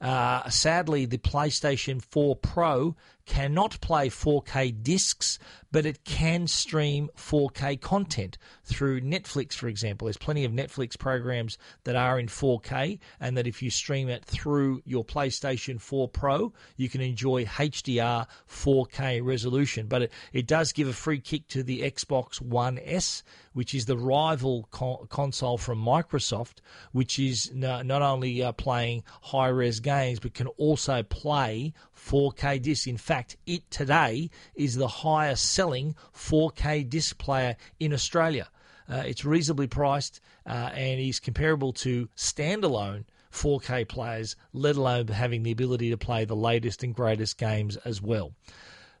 Uh, 0.00 0.48
sadly, 0.50 1.06
the 1.06 1.18
PlayStation 1.18 2.02
4 2.02 2.36
Pro 2.36 2.94
cannot 3.26 3.80
play 3.80 4.08
4K 4.08 4.82
discs, 4.82 5.38
but 5.74 5.84
it 5.84 6.04
can 6.04 6.46
stream 6.46 7.10
4K 7.16 7.80
content 7.80 8.38
through 8.62 9.00
Netflix, 9.00 9.54
for 9.54 9.66
example. 9.66 10.04
There's 10.06 10.16
plenty 10.16 10.44
of 10.44 10.52
Netflix 10.52 10.96
programs 10.96 11.58
that 11.82 11.96
are 11.96 12.16
in 12.16 12.28
4K, 12.28 13.00
and 13.18 13.36
that 13.36 13.48
if 13.48 13.60
you 13.60 13.70
stream 13.70 14.08
it 14.08 14.24
through 14.24 14.82
your 14.84 15.04
PlayStation 15.04 15.80
4 15.80 16.06
Pro, 16.10 16.52
you 16.76 16.88
can 16.88 17.00
enjoy 17.00 17.44
HDR 17.44 18.26
4K 18.48 19.20
resolution. 19.24 19.88
But 19.88 20.02
it, 20.02 20.12
it 20.32 20.46
does 20.46 20.70
give 20.70 20.86
a 20.86 20.92
free 20.92 21.18
kick 21.18 21.48
to 21.48 21.64
the 21.64 21.80
Xbox 21.80 22.40
One 22.40 22.78
S, 22.84 23.24
which 23.52 23.74
is 23.74 23.86
the 23.86 23.98
rival 23.98 24.68
co- 24.70 25.08
console 25.10 25.58
from 25.58 25.84
Microsoft, 25.84 26.58
which 26.92 27.18
is 27.18 27.50
not 27.52 27.90
only 27.90 28.44
uh, 28.44 28.52
playing 28.52 29.02
high 29.22 29.48
res 29.48 29.80
games, 29.80 30.20
but 30.20 30.34
can 30.34 30.46
also 30.46 31.02
play 31.02 31.72
4K 31.96 32.62
discs. 32.62 32.86
In 32.86 32.96
fact, 32.96 33.36
it 33.44 33.68
today 33.72 34.30
is 34.54 34.76
the 34.76 34.86
highest 34.86 35.50
selling 35.50 35.63
4K 35.70 36.88
disc 36.88 37.18
player 37.18 37.56
in 37.80 37.92
Australia. 37.92 38.48
Uh, 38.88 39.02
it's 39.06 39.24
reasonably 39.24 39.66
priced 39.66 40.20
uh, 40.46 40.70
and 40.74 41.00
is 41.00 41.20
comparable 41.20 41.72
to 41.72 42.08
standalone 42.16 43.04
4K 43.32 43.88
players, 43.88 44.36
let 44.52 44.76
alone 44.76 45.08
having 45.08 45.42
the 45.42 45.52
ability 45.52 45.90
to 45.90 45.96
play 45.96 46.24
the 46.24 46.36
latest 46.36 46.82
and 46.82 46.94
greatest 46.94 47.38
games 47.38 47.76
as 47.78 48.00
well. 48.00 48.32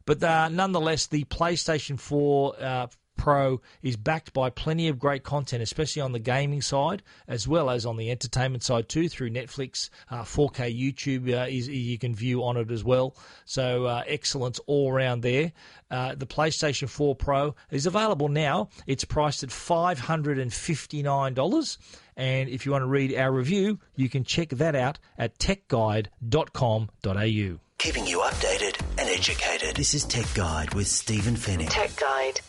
But 0.06 0.22
uh, 0.22 0.48
nonetheless, 0.48 1.06
the 1.06 1.24
PlayStation 1.24 1.98
4 1.98 2.54
uh, 2.60 2.86
Pro 3.24 3.62
is 3.82 3.96
backed 3.96 4.34
by 4.34 4.50
plenty 4.50 4.88
of 4.88 4.98
great 4.98 5.22
content, 5.22 5.62
especially 5.62 6.02
on 6.02 6.12
the 6.12 6.18
gaming 6.18 6.60
side 6.60 7.02
as 7.26 7.48
well 7.48 7.70
as 7.70 7.86
on 7.86 7.96
the 7.96 8.10
entertainment 8.10 8.62
side 8.62 8.86
too. 8.86 9.08
Through 9.08 9.30
Netflix, 9.30 9.88
uh, 10.10 10.24
4K 10.24 10.78
YouTube 10.78 11.32
uh, 11.32 11.46
is 11.48 11.66
you 11.66 11.96
can 11.96 12.14
view 12.14 12.44
on 12.44 12.58
it 12.58 12.70
as 12.70 12.84
well. 12.84 13.16
So 13.46 13.86
uh, 13.86 14.02
excellence 14.06 14.60
all 14.66 14.92
around 14.92 15.22
there. 15.22 15.52
Uh, 15.90 16.14
the 16.14 16.26
PlayStation 16.26 16.86
4 16.86 17.14
Pro 17.14 17.54
is 17.70 17.86
available 17.86 18.28
now. 18.28 18.68
It's 18.86 19.06
priced 19.06 19.42
at 19.42 19.50
five 19.50 20.00
hundred 20.00 20.38
and 20.38 20.52
fifty 20.52 21.02
nine 21.02 21.32
dollars. 21.32 21.78
And 22.18 22.50
if 22.50 22.66
you 22.66 22.72
want 22.72 22.82
to 22.82 22.88
read 22.88 23.16
our 23.16 23.32
review, 23.32 23.78
you 23.96 24.10
can 24.10 24.24
check 24.24 24.50
that 24.50 24.76
out 24.76 24.98
at 25.16 25.38
techguide.com.au. 25.38 27.58
Keeping 27.78 28.06
you 28.06 28.18
updated 28.18 28.78
and 28.98 29.08
educated. 29.08 29.76
This 29.76 29.94
is 29.94 30.04
Tech 30.04 30.26
Guide 30.34 30.74
with 30.74 30.88
Stephen 30.88 31.36
Fenech. 31.36 31.70
Tech 31.70 31.96
Guide. 31.96 32.42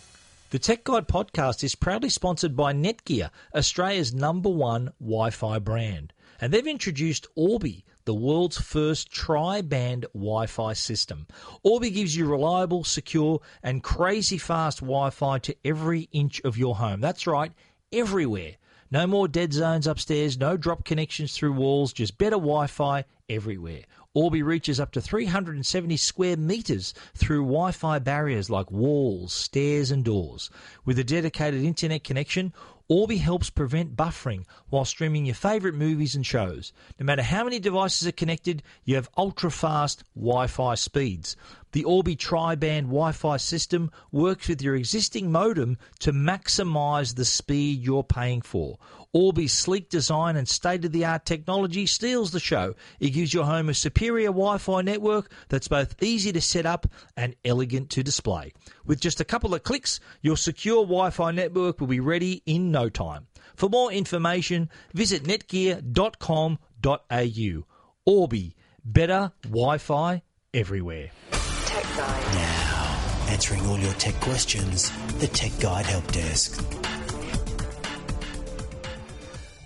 The 0.51 0.59
Tech 0.59 0.83
Guide 0.83 1.07
podcast 1.07 1.63
is 1.63 1.73
proudly 1.73 2.09
sponsored 2.09 2.55
by 2.55 2.71
Netgear, 2.71 3.31
Australia's 3.55 4.13
number 4.13 4.47
one 4.47 4.91
Wi 4.99 5.31
Fi 5.31 5.57
brand. 5.57 6.13
And 6.39 6.53
they've 6.53 6.67
introduced 6.67 7.25
Orbi, 7.35 7.83
the 8.05 8.13
world's 8.13 8.61
first 8.61 9.11
tri 9.11 9.61
band 9.61 10.05
Wi 10.13 10.45
Fi 10.45 10.73
system. 10.73 11.25
Orbi 11.63 11.89
gives 11.89 12.15
you 12.15 12.27
reliable, 12.27 12.83
secure, 12.83 13.41
and 13.63 13.81
crazy 13.81 14.37
fast 14.37 14.81
Wi 14.81 15.09
Fi 15.09 15.39
to 15.39 15.55
every 15.65 16.09
inch 16.11 16.39
of 16.41 16.59
your 16.59 16.75
home. 16.75 17.01
That's 17.01 17.25
right, 17.25 17.51
everywhere. 17.91 18.57
No 18.91 19.07
more 19.07 19.27
dead 19.27 19.51
zones 19.51 19.87
upstairs, 19.87 20.37
no 20.37 20.57
drop 20.57 20.85
connections 20.85 21.35
through 21.35 21.53
walls, 21.53 21.91
just 21.91 22.17
better 22.19 22.35
Wi 22.35 22.67
Fi 22.67 23.05
everywhere. 23.27 23.81
Orbi 24.13 24.43
reaches 24.43 24.79
up 24.79 24.91
to 24.91 25.01
370 25.01 25.97
square 25.97 26.37
metres 26.37 26.93
through 27.15 27.41
Wi 27.41 27.71
Fi 27.71 27.99
barriers 27.99 28.49
like 28.49 28.69
walls, 28.71 29.33
stairs, 29.33 29.89
and 29.89 30.05
doors. 30.05 30.49
With 30.85 30.99
a 30.99 31.03
dedicated 31.03 31.63
internet 31.63 32.03
connection, 32.03 32.53
Orbi 32.87 33.17
helps 33.17 33.49
prevent 33.49 33.95
buffering 33.95 34.45
while 34.69 34.85
streaming 34.85 35.25
your 35.25 35.35
favourite 35.35 35.75
movies 35.75 36.15
and 36.15 36.25
shows. 36.25 36.71
No 36.99 37.05
matter 37.05 37.23
how 37.23 37.43
many 37.43 37.59
devices 37.59 38.07
are 38.07 38.11
connected, 38.11 38.61
you 38.83 38.95
have 38.95 39.09
ultra 39.17 39.49
fast 39.49 40.03
Wi 40.15 40.45
Fi 40.47 40.75
speeds. 40.75 41.35
The 41.75 41.83
Orbi 41.83 42.15
tri-band 42.15 42.87
Wi-Fi 42.87 43.35
system 43.35 43.91
works 44.09 44.47
with 44.47 44.61
your 44.61 44.77
existing 44.77 45.29
modem 45.29 45.77
to 45.99 46.13
maximize 46.13 47.15
the 47.15 47.25
speed 47.25 47.81
you're 47.81 48.01
paying 48.01 48.41
for. 48.41 48.77
Orbi's 49.15 49.53
sleek 49.53 49.89
design 49.89 50.35
and 50.35 50.45
state-of-the-art 50.45 51.23
technology 51.23 51.85
steals 51.85 52.31
the 52.31 52.39
show. 52.41 52.75
It 52.99 53.11
gives 53.11 53.33
your 53.33 53.45
home 53.45 53.69
a 53.69 53.73
superior 53.73 54.27
Wi-Fi 54.27 54.81
network 54.81 55.31
that's 55.47 55.69
both 55.69 56.03
easy 56.03 56.33
to 56.33 56.41
set 56.41 56.65
up 56.65 56.85
and 57.15 57.33
elegant 57.45 57.89
to 57.91 58.03
display. 58.03 58.51
With 58.83 58.99
just 58.99 59.21
a 59.21 59.25
couple 59.25 59.55
of 59.55 59.63
clicks, 59.63 60.01
your 60.21 60.35
secure 60.35 60.83
Wi-Fi 60.83 61.31
network 61.31 61.79
will 61.79 61.87
be 61.87 62.01
ready 62.01 62.43
in 62.45 62.71
no 62.71 62.89
time. 62.89 63.27
For 63.55 63.69
more 63.69 63.89
information, 63.89 64.69
visit 64.93 65.23
netgear.com.au. 65.23 67.65
Orbi, 68.05 68.55
better 68.83 69.31
Wi-Fi 69.43 70.23
everywhere. 70.53 71.11
Tech 71.31 71.85
Guide. 71.95 72.35
Now, 72.35 73.25
answering 73.29 73.65
all 73.67 73.79
your 73.79 73.93
tech 73.93 74.15
questions, 74.15 74.91
the 75.19 75.27
Tech 75.27 75.57
Guide 75.61 75.85
Help 75.85 76.11
Desk. 76.11 76.61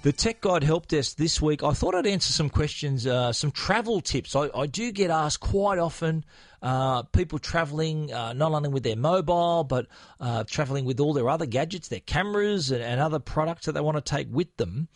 The 0.01 0.13
Tech 0.13 0.39
Guide 0.39 0.63
Help 0.63 0.87
Desk 0.87 1.17
this 1.17 1.41
week, 1.41 1.61
I 1.61 1.73
thought 1.73 1.93
I'd 1.93 2.07
answer 2.07 2.31
some 2.31 2.49
questions, 2.49 3.05
uh, 3.05 3.33
some 3.33 3.51
travel 3.51 3.99
tips. 3.99 4.33
I, 4.33 4.49
I, 4.55 4.65
do 4.65 4.93
get 4.93 5.11
asked 5.11 5.41
quite 5.41 5.77
often 5.77 6.23
uh, 6.61 7.03
people 7.03 7.37
traveling 7.37 8.13
uh, 8.13 8.31
not 8.31 8.53
only 8.53 8.69
with 8.69 8.83
their 8.83 8.95
mobile, 8.95 9.65
but 9.65 9.87
uh, 10.21 10.45
traveling 10.45 10.85
with 10.85 11.01
all 11.01 11.11
their 11.11 11.27
other 11.27 11.45
gadgets, 11.45 11.89
their 11.89 11.99
cameras, 11.99 12.71
and, 12.71 12.81
and 12.81 13.01
other 13.01 13.19
products 13.19 13.65
that 13.65 13.73
they 13.73 13.81
want 13.81 13.97
to 13.97 14.01
take 14.01 14.29
with 14.31 14.55
them. 14.55 14.87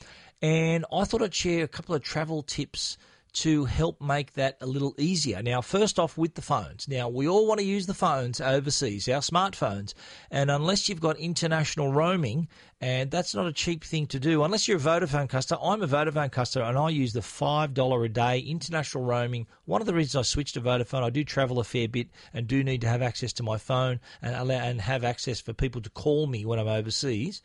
And 0.41 0.85
I 0.89 1.03
thought 1.03 1.21
I'd 1.21 1.35
share 1.35 1.65
a 1.65 1.67
couple 1.67 1.95
of 1.95 2.01
travel 2.01 2.41
tips 2.41 2.97
to 3.33 3.65
help 3.65 3.99
make 3.99 4.33
that 4.33 4.57
a 4.61 4.65
little 4.65 4.93
easier. 4.97 5.41
Now, 5.41 5.61
first 5.61 5.97
off, 5.97 6.17
with 6.17 6.35
the 6.35 6.41
phones. 6.41 6.87
Now, 6.87 7.09
we 7.09 7.27
all 7.27 7.47
want 7.47 7.59
to 7.59 7.65
use 7.65 7.87
the 7.87 7.93
phones 7.93 8.39
overseas, 8.39 9.09
our 9.09 9.21
smartphones, 9.21 9.93
and 10.29 10.51
unless 10.51 10.87
you've 10.87 11.01
got 11.01 11.17
international 11.17 11.91
roaming, 11.91 12.47
and 12.79 13.09
that's 13.09 13.33
not 13.33 13.47
a 13.47 13.53
cheap 13.53 13.83
thing 13.83 14.05
to 14.07 14.19
do, 14.19 14.43
unless 14.43 14.67
you're 14.67 14.77
a 14.77 14.79
Vodafone 14.79 15.29
customer. 15.29 15.59
I'm 15.63 15.81
a 15.81 15.87
Vodafone 15.87 16.31
customer, 16.31 16.65
and 16.65 16.77
I 16.77 16.89
use 16.89 17.13
the 17.13 17.21
$5 17.21 18.05
a 18.05 18.09
day 18.09 18.39
international 18.39 19.03
roaming. 19.03 19.47
One 19.65 19.81
of 19.81 19.87
the 19.87 19.93
reasons 19.93 20.15
I 20.15 20.21
switched 20.23 20.53
to 20.55 20.61
Vodafone, 20.61 21.03
I 21.03 21.09
do 21.09 21.23
travel 21.23 21.59
a 21.59 21.63
fair 21.63 21.87
bit 21.87 22.09
and 22.33 22.47
do 22.47 22.63
need 22.63 22.81
to 22.81 22.89
have 22.89 23.01
access 23.01 23.33
to 23.33 23.43
my 23.43 23.57
phone 23.57 23.99
and, 24.21 24.35
allow, 24.35 24.55
and 24.55 24.81
have 24.81 25.03
access 25.03 25.39
for 25.39 25.53
people 25.53 25.81
to 25.81 25.89
call 25.89 26.27
me 26.27 26.45
when 26.45 26.59
I'm 26.59 26.67
overseas. 26.67 27.41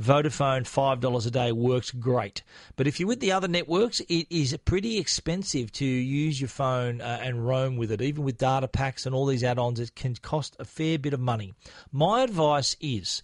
Vodafone, 0.00 0.62
$5 0.62 1.26
a 1.26 1.30
day 1.30 1.52
works 1.52 1.90
great. 1.90 2.42
But 2.76 2.86
if 2.86 3.00
you're 3.00 3.08
with 3.08 3.20
the 3.20 3.32
other 3.32 3.48
networks, 3.48 4.00
it 4.00 4.26
is 4.30 4.56
pretty 4.64 4.98
expensive 4.98 5.72
to 5.72 5.84
use 5.84 6.40
your 6.40 6.48
phone 6.48 7.00
uh, 7.00 7.20
and 7.22 7.46
roam 7.46 7.76
with 7.76 7.90
it. 7.90 8.02
Even 8.02 8.24
with 8.24 8.38
data 8.38 8.68
packs 8.68 9.06
and 9.06 9.14
all 9.14 9.26
these 9.26 9.44
add 9.44 9.58
ons, 9.58 9.80
it 9.80 9.94
can 9.94 10.14
cost 10.16 10.56
a 10.58 10.64
fair 10.64 10.98
bit 10.98 11.14
of 11.14 11.20
money. 11.20 11.54
My 11.92 12.22
advice 12.22 12.76
is 12.80 13.22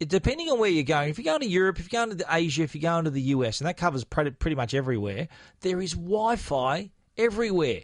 depending 0.00 0.50
on 0.50 0.58
where 0.58 0.70
you're 0.70 0.82
going, 0.82 1.08
if 1.08 1.18
you're 1.18 1.32
going 1.32 1.40
to 1.40 1.46
Europe, 1.46 1.78
if 1.78 1.92
you're 1.92 2.06
going 2.06 2.16
to 2.16 2.24
Asia, 2.30 2.62
if 2.62 2.74
you're 2.74 2.82
going 2.82 3.04
to 3.04 3.10
the 3.10 3.22
US, 3.22 3.60
and 3.60 3.68
that 3.68 3.76
covers 3.76 4.04
pretty, 4.04 4.30
pretty 4.30 4.56
much 4.56 4.74
everywhere, 4.74 5.28
there 5.60 5.80
is 5.80 5.92
Wi 5.92 6.36
Fi 6.36 6.90
everywhere 7.16 7.82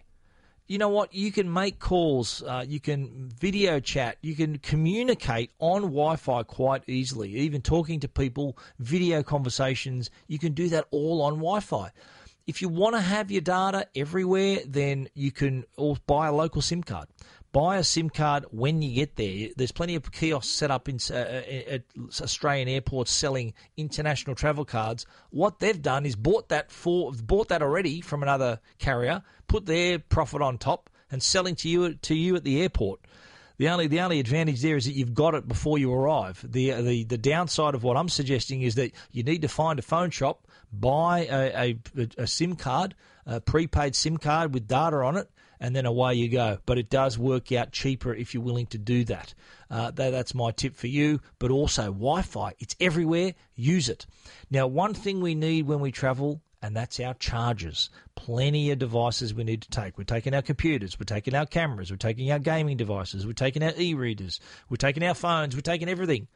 you 0.71 0.79
know 0.79 0.89
what? 0.89 1.13
You 1.13 1.33
can 1.33 1.53
make 1.53 1.81
calls, 1.81 2.45
uh, 2.45 2.65
you 2.65 2.79
can 2.79 3.29
video 3.41 3.81
chat, 3.81 4.19
you 4.23 4.37
can 4.37 4.59
communicate 4.59 5.51
on 5.59 5.83
Wi 5.83 6.15
Fi 6.15 6.45
quite 6.45 6.89
easily. 6.89 7.31
Even 7.39 7.61
talking 7.61 7.99
to 7.99 8.09
people, 8.09 8.57
video 8.79 9.25
conversations, 9.25 10.11
you 10.29 10.39
can 10.39 10.53
do 10.53 10.69
that 10.69 10.87
all 10.93 11.23
on 11.23 11.39
Wi 11.39 11.59
Fi. 11.59 11.91
If 12.47 12.63
you 12.63 12.69
want 12.69 12.95
to 12.95 13.01
have 13.01 13.33
your 13.33 13.41
data 13.41 13.89
everywhere, 13.97 14.61
then 14.65 15.09
you 15.13 15.33
can 15.33 15.65
buy 16.07 16.29
a 16.29 16.33
local 16.33 16.63
SIM 16.63 16.85
card 16.85 17.09
buy 17.53 17.79
a 17.79 17.85
SIM 17.85 18.11
card 18.11 18.45
when 18.51 18.83
you 18.83 18.95
get 18.95 19.17
there. 19.17 19.49
There's 19.57 19.73
plenty 19.73 19.95
of 19.95 20.11
kiosks 20.13 20.53
set 20.53 20.71
up 20.71 20.89
in, 20.89 20.99
uh, 21.11 21.15
uh 21.15 21.75
at 21.75 21.83
Australian 22.21 22.69
airports 22.69 23.11
selling 23.11 23.55
international 23.77 24.37
travel 24.37 24.65
cards. 24.65 25.07
What 25.31 25.59
they've 25.59 25.81
done 25.81 26.07
is 26.07 26.17
bought 26.17 26.49
that 26.51 26.71
for 26.71 27.13
bought 27.13 27.49
that 27.49 27.63
already 27.63 28.01
from 28.01 28.23
another 28.23 28.61
carrier, 28.79 29.23
put 29.49 29.67
their 29.67 29.99
profit 29.99 30.43
on 30.43 30.59
top, 30.59 30.91
and 31.11 31.23
selling 31.23 31.57
to 31.57 31.69
you 31.69 31.95
to 31.95 32.15
you 32.15 32.37
at 32.37 32.45
the 32.45 32.63
airport. 32.63 33.01
The 33.59 33.69
only 33.69 33.89
the 33.89 34.01
only 34.01 34.21
advantage 34.21 34.63
there 34.63 34.77
is 34.77 34.87
that 34.87 34.95
you've 34.95 35.13
got 35.13 35.35
it 35.35 35.47
before 35.47 35.79
you 35.79 35.93
arrive. 35.93 36.43
The 36.49 36.71
the 36.81 37.05
the 37.05 37.19
downside 37.19 37.75
of 37.75 37.83
what 37.83 37.97
I'm 37.97 38.09
suggesting 38.09 38.63
is 38.63 38.77
that 38.77 38.93
you 39.13 39.23
need 39.23 39.43
to 39.43 39.49
find 39.49 39.79
a 39.79 39.83
phone 39.83 40.11
shop, 40.11 40.47
buy 40.73 41.27
a, 41.31 41.77
a, 41.99 42.09
a 42.17 42.27
SIM 42.27 42.57
card, 42.57 42.95
a 43.27 43.41
prepaid 43.41 43.95
SIM 43.95 44.17
card 44.17 44.55
with 44.55 44.67
data 44.67 44.97
on 44.97 45.19
it, 45.19 45.31
and 45.61 45.77
then 45.77 45.87
away 45.87 46.15
you 46.15 46.29
go. 46.29 46.59
But 46.67 46.79
it 46.79 46.91
does 46.91 47.19
work 47.19 47.53
out 47.53 47.73
cheaper 47.73 48.15
if 48.15 48.35
you're 48.35 48.43
willing 48.43 48.67
to 48.69 48.79
do 48.79 49.05
that. 49.05 49.35
Uh, 49.71 49.91
that 49.93 50.11
that's 50.11 50.35
my 50.35 50.51
tip 50.51 50.75
for 50.75 50.87
you. 50.87 51.21
But 51.39 51.51
also, 51.51 51.85
Wi 51.85 52.23
Fi, 52.23 52.55
it's 52.59 52.75
everywhere. 52.81 53.35
Use 53.55 53.89
it. 53.89 54.07
Now, 54.51 54.67
one 54.67 54.95
thing 54.95 55.21
we 55.21 55.35
need 55.35 55.67
when 55.67 55.81
we 55.81 55.93
travel 55.93 56.41
and 56.63 56.77
that's 56.77 57.01
our 57.01 57.15
chargers. 57.15 57.89
Plenty 58.17 58.71
of 58.71 58.79
devices 58.79 59.33
we 59.33 59.45
need 59.45 59.63
to 59.63 59.71
take. 59.71 59.97
We're 59.97 60.05
taking 60.05 60.35
our 60.35 60.43
computers, 60.43 60.99
we're 60.99 61.05
taking 61.05 61.35
our 61.35 61.47
cameras, 61.47 61.91
we're 61.91 61.97
taking 61.97 62.31
our 62.31 62.39
gaming 62.39 62.77
devices, 62.77 63.27
we're 63.27 63.33
taking 63.33 63.63
our 63.63 63.73
e 63.79 63.95
readers, 63.95 64.41
we're 64.69 64.77
taking 64.77 65.03
our 65.03 65.15
phones, 65.15 65.55
we're 65.55 65.63
taking 65.63 65.89
everything. 65.89 66.29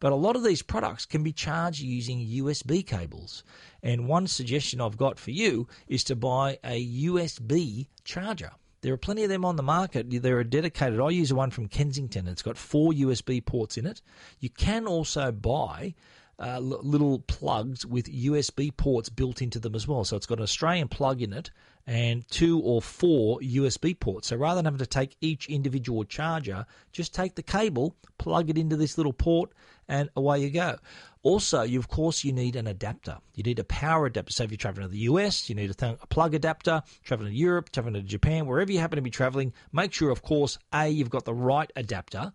But 0.00 0.12
a 0.12 0.16
lot 0.16 0.36
of 0.36 0.44
these 0.44 0.62
products 0.62 1.06
can 1.06 1.22
be 1.22 1.32
charged 1.32 1.80
using 1.80 2.18
USB 2.18 2.86
cables. 2.86 3.42
And 3.82 4.08
one 4.08 4.26
suggestion 4.26 4.80
I've 4.80 4.96
got 4.96 5.18
for 5.18 5.30
you 5.30 5.68
is 5.88 6.04
to 6.04 6.16
buy 6.16 6.58
a 6.64 6.84
USB 7.06 7.88
charger. 8.04 8.50
There 8.84 8.92
are 8.92 8.98
plenty 8.98 9.22
of 9.22 9.30
them 9.30 9.46
on 9.46 9.56
the 9.56 9.62
market. 9.62 10.10
They're 10.10 10.44
dedicated. 10.44 11.00
I 11.00 11.08
use 11.08 11.32
one 11.32 11.50
from 11.50 11.68
Kensington. 11.68 12.28
It's 12.28 12.42
got 12.42 12.58
four 12.58 12.92
USB 12.92 13.42
ports 13.42 13.78
in 13.78 13.86
it. 13.86 14.02
You 14.40 14.50
can 14.50 14.86
also 14.86 15.32
buy 15.32 15.94
uh, 16.38 16.58
little 16.58 17.20
plugs 17.20 17.86
with 17.86 18.12
USB 18.12 18.76
ports 18.76 19.08
built 19.08 19.40
into 19.40 19.58
them 19.58 19.74
as 19.74 19.88
well. 19.88 20.04
So 20.04 20.18
it's 20.18 20.26
got 20.26 20.36
an 20.36 20.42
Australian 20.44 20.88
plug 20.88 21.22
in 21.22 21.32
it 21.32 21.50
and 21.86 22.26
two 22.28 22.60
or 22.60 22.80
four 22.80 23.40
USB 23.40 23.98
ports. 23.98 24.28
So 24.28 24.36
rather 24.36 24.56
than 24.56 24.64
having 24.64 24.78
to 24.78 24.86
take 24.86 25.16
each 25.20 25.48
individual 25.48 26.04
charger, 26.04 26.66
just 26.92 27.14
take 27.14 27.34
the 27.34 27.42
cable, 27.42 27.94
plug 28.18 28.50
it 28.50 28.58
into 28.58 28.76
this 28.76 28.96
little 28.96 29.12
port, 29.12 29.50
and 29.86 30.08
away 30.16 30.40
you 30.40 30.50
go. 30.50 30.76
Also, 31.22 31.62
you, 31.62 31.78
of 31.78 31.88
course, 31.88 32.24
you 32.24 32.32
need 32.32 32.56
an 32.56 32.66
adapter. 32.66 33.18
You 33.34 33.42
need 33.42 33.58
a 33.58 33.64
power 33.64 34.06
adapter. 34.06 34.32
So 34.32 34.44
if 34.44 34.50
you're 34.50 34.58
traveling 34.58 34.86
to 34.86 34.92
the 34.92 34.98
US, 35.00 35.48
you 35.48 35.54
need 35.54 35.70
a, 35.70 35.74
th- 35.74 35.98
a 36.00 36.06
plug 36.06 36.34
adapter. 36.34 36.82
Traveling 37.02 37.32
to 37.32 37.36
Europe, 37.38 37.70
traveling 37.70 37.94
to 37.94 38.02
Japan, 38.02 38.46
wherever 38.46 38.72
you 38.72 38.78
happen 38.78 38.96
to 38.96 39.02
be 39.02 39.10
traveling, 39.10 39.52
make 39.72 39.92
sure, 39.92 40.10
of 40.10 40.22
course, 40.22 40.58
A, 40.72 40.88
you've 40.88 41.10
got 41.10 41.24
the 41.24 41.34
right 41.34 41.70
adapter. 41.76 42.32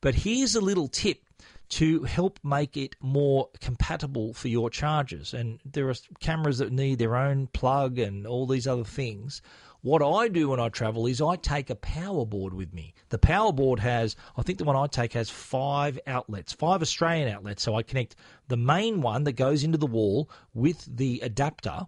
But 0.00 0.14
here's 0.14 0.54
a 0.54 0.60
little 0.60 0.88
tip 0.88 1.22
to 1.68 2.04
help 2.04 2.38
make 2.42 2.76
it 2.76 2.96
more 3.00 3.48
compatible 3.60 4.32
for 4.32 4.48
your 4.48 4.70
chargers. 4.70 5.34
And 5.34 5.60
there 5.64 5.88
are 5.90 5.94
cameras 6.20 6.58
that 6.58 6.72
need 6.72 6.98
their 6.98 7.16
own 7.16 7.46
plug 7.48 7.98
and 7.98 8.26
all 8.26 8.46
these 8.46 8.66
other 8.66 8.84
things. 8.84 9.42
What 9.80 10.02
I 10.02 10.28
do 10.28 10.48
when 10.48 10.60
I 10.60 10.70
travel 10.70 11.06
is 11.06 11.20
I 11.20 11.36
take 11.36 11.70
a 11.70 11.76
power 11.76 12.24
board 12.24 12.52
with 12.52 12.74
me. 12.74 12.94
The 13.10 13.18
power 13.18 13.52
board 13.52 13.78
has, 13.80 14.16
I 14.36 14.42
think 14.42 14.58
the 14.58 14.64
one 14.64 14.76
I 14.76 14.86
take 14.86 15.12
has 15.12 15.30
five 15.30 16.00
outlets, 16.06 16.52
five 16.52 16.82
Australian 16.82 17.28
outlets. 17.28 17.62
So 17.62 17.76
I 17.76 17.82
connect 17.82 18.16
the 18.48 18.56
main 18.56 19.02
one 19.02 19.24
that 19.24 19.32
goes 19.32 19.62
into 19.62 19.78
the 19.78 19.86
wall 19.86 20.30
with 20.52 20.84
the 20.96 21.20
adapter. 21.22 21.86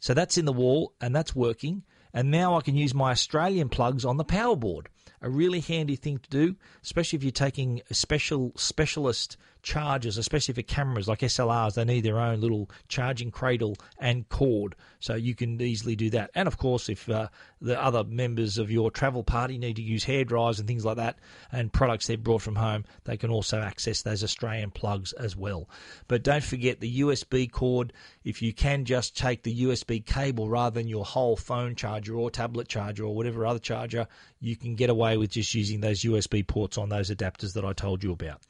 So 0.00 0.14
that's 0.14 0.38
in 0.38 0.46
the 0.46 0.52
wall 0.52 0.94
and 1.00 1.14
that's 1.14 1.34
working. 1.34 1.84
And 2.12 2.30
now 2.30 2.56
I 2.56 2.62
can 2.62 2.74
use 2.74 2.94
my 2.94 3.10
Australian 3.10 3.68
plugs 3.68 4.04
on 4.04 4.16
the 4.16 4.24
power 4.24 4.56
board. 4.56 4.88
A 5.20 5.28
really 5.28 5.60
handy 5.60 5.96
thing 5.96 6.18
to 6.18 6.30
do, 6.30 6.56
especially 6.82 7.16
if 7.16 7.22
you're 7.22 7.32
taking 7.32 7.82
special 7.90 8.52
specialist 8.56 9.36
chargers, 9.62 10.16
especially 10.18 10.54
for 10.54 10.62
cameras 10.62 11.08
like 11.08 11.20
SLRs, 11.20 11.74
they 11.74 11.84
need 11.84 12.02
their 12.02 12.18
own 12.18 12.40
little 12.40 12.70
charging 12.88 13.30
cradle 13.30 13.76
and 13.98 14.28
cord, 14.28 14.74
so 15.00 15.14
you 15.14 15.34
can 15.34 15.60
easily 15.60 15.96
do 15.96 16.10
that. 16.10 16.30
And 16.34 16.46
of 16.46 16.56
course, 16.56 16.88
if 16.88 17.08
uh, 17.08 17.28
the 17.60 17.80
other 17.82 18.04
members 18.04 18.58
of 18.58 18.70
your 18.70 18.90
travel 18.90 19.22
party 19.22 19.58
need 19.58 19.76
to 19.76 19.82
use 19.82 20.04
hair 20.04 20.24
dryers 20.24 20.58
and 20.58 20.66
things 20.66 20.84
like 20.84 20.96
that, 20.96 21.18
and 21.52 21.72
products 21.72 22.06
they've 22.06 22.22
brought 22.22 22.42
from 22.42 22.56
home, 22.56 22.84
they 23.04 23.16
can 23.16 23.30
also 23.30 23.60
access 23.60 24.02
those 24.02 24.24
Australian 24.24 24.70
plugs 24.70 25.12
as 25.12 25.36
well. 25.36 25.68
But 26.06 26.22
don't 26.22 26.44
forget 26.44 26.80
the 26.80 27.00
USB 27.00 27.50
cord. 27.50 27.92
If 28.24 28.42
you 28.42 28.52
can 28.52 28.84
just 28.84 29.16
take 29.16 29.42
the 29.42 29.62
USB 29.64 30.04
cable 30.04 30.48
rather 30.48 30.80
than 30.80 30.88
your 30.88 31.04
whole 31.04 31.36
phone 31.36 31.74
charger 31.74 32.14
or 32.14 32.30
tablet 32.30 32.68
charger 32.68 33.04
or 33.04 33.14
whatever 33.14 33.46
other 33.46 33.58
charger, 33.58 34.06
you 34.40 34.56
can 34.56 34.74
get 34.74 34.90
away 34.90 35.16
with 35.16 35.30
just 35.30 35.54
using 35.54 35.80
those 35.80 36.02
USB 36.02 36.46
ports 36.46 36.78
on 36.78 36.88
those 36.88 37.10
adapters 37.10 37.54
that 37.54 37.64
I 37.64 37.72
told 37.72 38.04
you 38.04 38.12
about. 38.12 38.40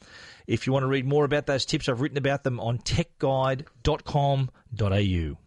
If 0.47 0.67
you 0.67 0.73
want 0.73 0.85
to 0.85 0.89
read 0.89 1.07
more 1.07 1.25
about 1.25 1.47
those 1.47 1.65
tips, 1.65 1.89
I've 1.89 2.01
written 2.01 2.19
about 2.19 2.45
them 2.45 2.61
on 2.61 2.79
techguide.com.au. 2.79 5.39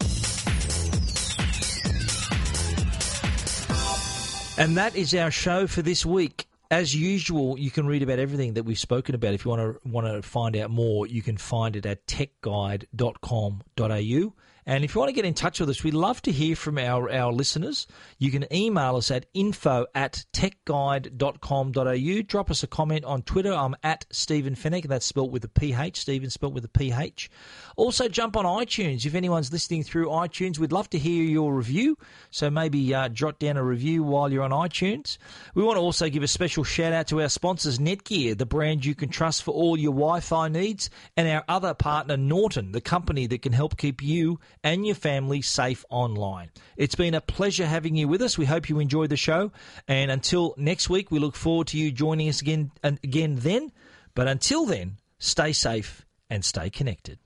And 4.58 4.76
that 4.76 4.94
is 4.94 5.14
our 5.14 5.30
show 5.30 5.66
for 5.66 5.80
this 5.82 6.04
week. 6.04 6.46
as 6.72 6.94
usual, 6.94 7.58
you 7.58 7.70
can 7.70 7.86
read 7.86 8.02
about 8.02 8.18
everything 8.18 8.54
that 8.54 8.64
we've 8.64 8.78
spoken 8.78 9.14
about. 9.14 9.34
If 9.34 9.44
you 9.44 9.50
want 9.50 9.60
to 9.60 9.76
want 9.88 10.06
to 10.06 10.22
find 10.22 10.56
out 10.56 10.70
more, 10.70 11.06
you 11.06 11.20
can 11.20 11.36
find 11.36 11.76
it 11.76 11.84
at 11.84 12.06
techguide.com.au. 12.06 14.32
And 14.64 14.84
if 14.84 14.94
you 14.94 15.00
want 15.00 15.08
to 15.08 15.14
get 15.14 15.24
in 15.24 15.34
touch 15.34 15.60
with 15.60 15.68
us, 15.68 15.82
we'd 15.82 15.94
love 15.94 16.22
to 16.22 16.32
hear 16.32 16.54
from 16.54 16.78
our, 16.78 17.10
our 17.10 17.32
listeners. 17.32 17.86
You 18.18 18.30
can 18.30 18.46
email 18.52 18.96
us 18.96 19.10
at 19.10 19.26
info 19.34 19.86
at 19.94 20.24
techguide.com.au. 20.32 22.22
Drop 22.22 22.50
us 22.50 22.62
a 22.62 22.66
comment 22.66 23.04
on 23.04 23.22
Twitter. 23.22 23.52
I'm 23.52 23.74
at 23.82 24.06
Stephen 24.10 24.56
and 24.64 24.82
that's 24.84 25.06
spelt 25.06 25.30
with 25.30 25.44
a 25.44 25.48
PH. 25.48 26.00
Stephen 26.00 26.30
spelt 26.30 26.54
with 26.54 26.64
a 26.64 26.68
PH. 26.68 27.30
Also, 27.76 28.08
jump 28.08 28.36
on 28.36 28.44
iTunes. 28.44 29.04
If 29.04 29.14
anyone's 29.14 29.52
listening 29.52 29.82
through 29.82 30.06
iTunes, 30.06 30.58
we'd 30.58 30.72
love 30.72 30.88
to 30.90 30.98
hear 30.98 31.24
your 31.24 31.54
review. 31.54 31.98
So 32.30 32.50
maybe 32.50 32.94
uh, 32.94 33.08
jot 33.08 33.38
down 33.38 33.56
a 33.56 33.64
review 33.64 34.02
while 34.02 34.32
you're 34.32 34.44
on 34.44 34.50
iTunes. 34.50 35.18
We 35.54 35.62
want 35.62 35.76
to 35.76 35.80
also 35.80 36.08
give 36.08 36.22
a 36.22 36.28
special 36.28 36.64
shout 36.64 36.92
out 36.92 37.08
to 37.08 37.20
our 37.20 37.28
sponsors, 37.28 37.78
Netgear, 37.78 38.38
the 38.38 38.46
brand 38.46 38.84
you 38.84 38.94
can 38.94 39.08
trust 39.08 39.42
for 39.42 39.52
all 39.52 39.76
your 39.76 39.92
Wi 39.92 40.20
Fi 40.20 40.48
needs, 40.48 40.90
and 41.16 41.28
our 41.28 41.44
other 41.48 41.74
partner, 41.74 42.16
Norton, 42.16 42.72
the 42.72 42.80
company 42.80 43.26
that 43.26 43.42
can 43.42 43.52
help 43.52 43.76
keep 43.76 44.02
you 44.02 44.38
and 44.64 44.86
your 44.86 44.94
family 44.94 45.42
safe 45.42 45.84
online. 45.90 46.50
It's 46.76 46.94
been 46.94 47.14
a 47.14 47.20
pleasure 47.20 47.66
having 47.66 47.96
you 47.96 48.08
with 48.08 48.22
us. 48.22 48.38
We 48.38 48.46
hope 48.46 48.68
you 48.68 48.78
enjoyed 48.78 49.10
the 49.10 49.16
show. 49.16 49.52
And 49.88 50.10
until 50.10 50.54
next 50.56 50.88
week, 50.88 51.10
we 51.10 51.18
look 51.18 51.36
forward 51.36 51.68
to 51.68 51.78
you 51.78 51.90
joining 51.90 52.28
us 52.28 52.40
again, 52.40 52.70
again 52.82 53.36
then. 53.36 53.72
But 54.14 54.28
until 54.28 54.66
then, 54.66 54.98
stay 55.18 55.52
safe 55.52 56.04
and 56.30 56.44
stay 56.44 56.70
connected. 56.70 57.18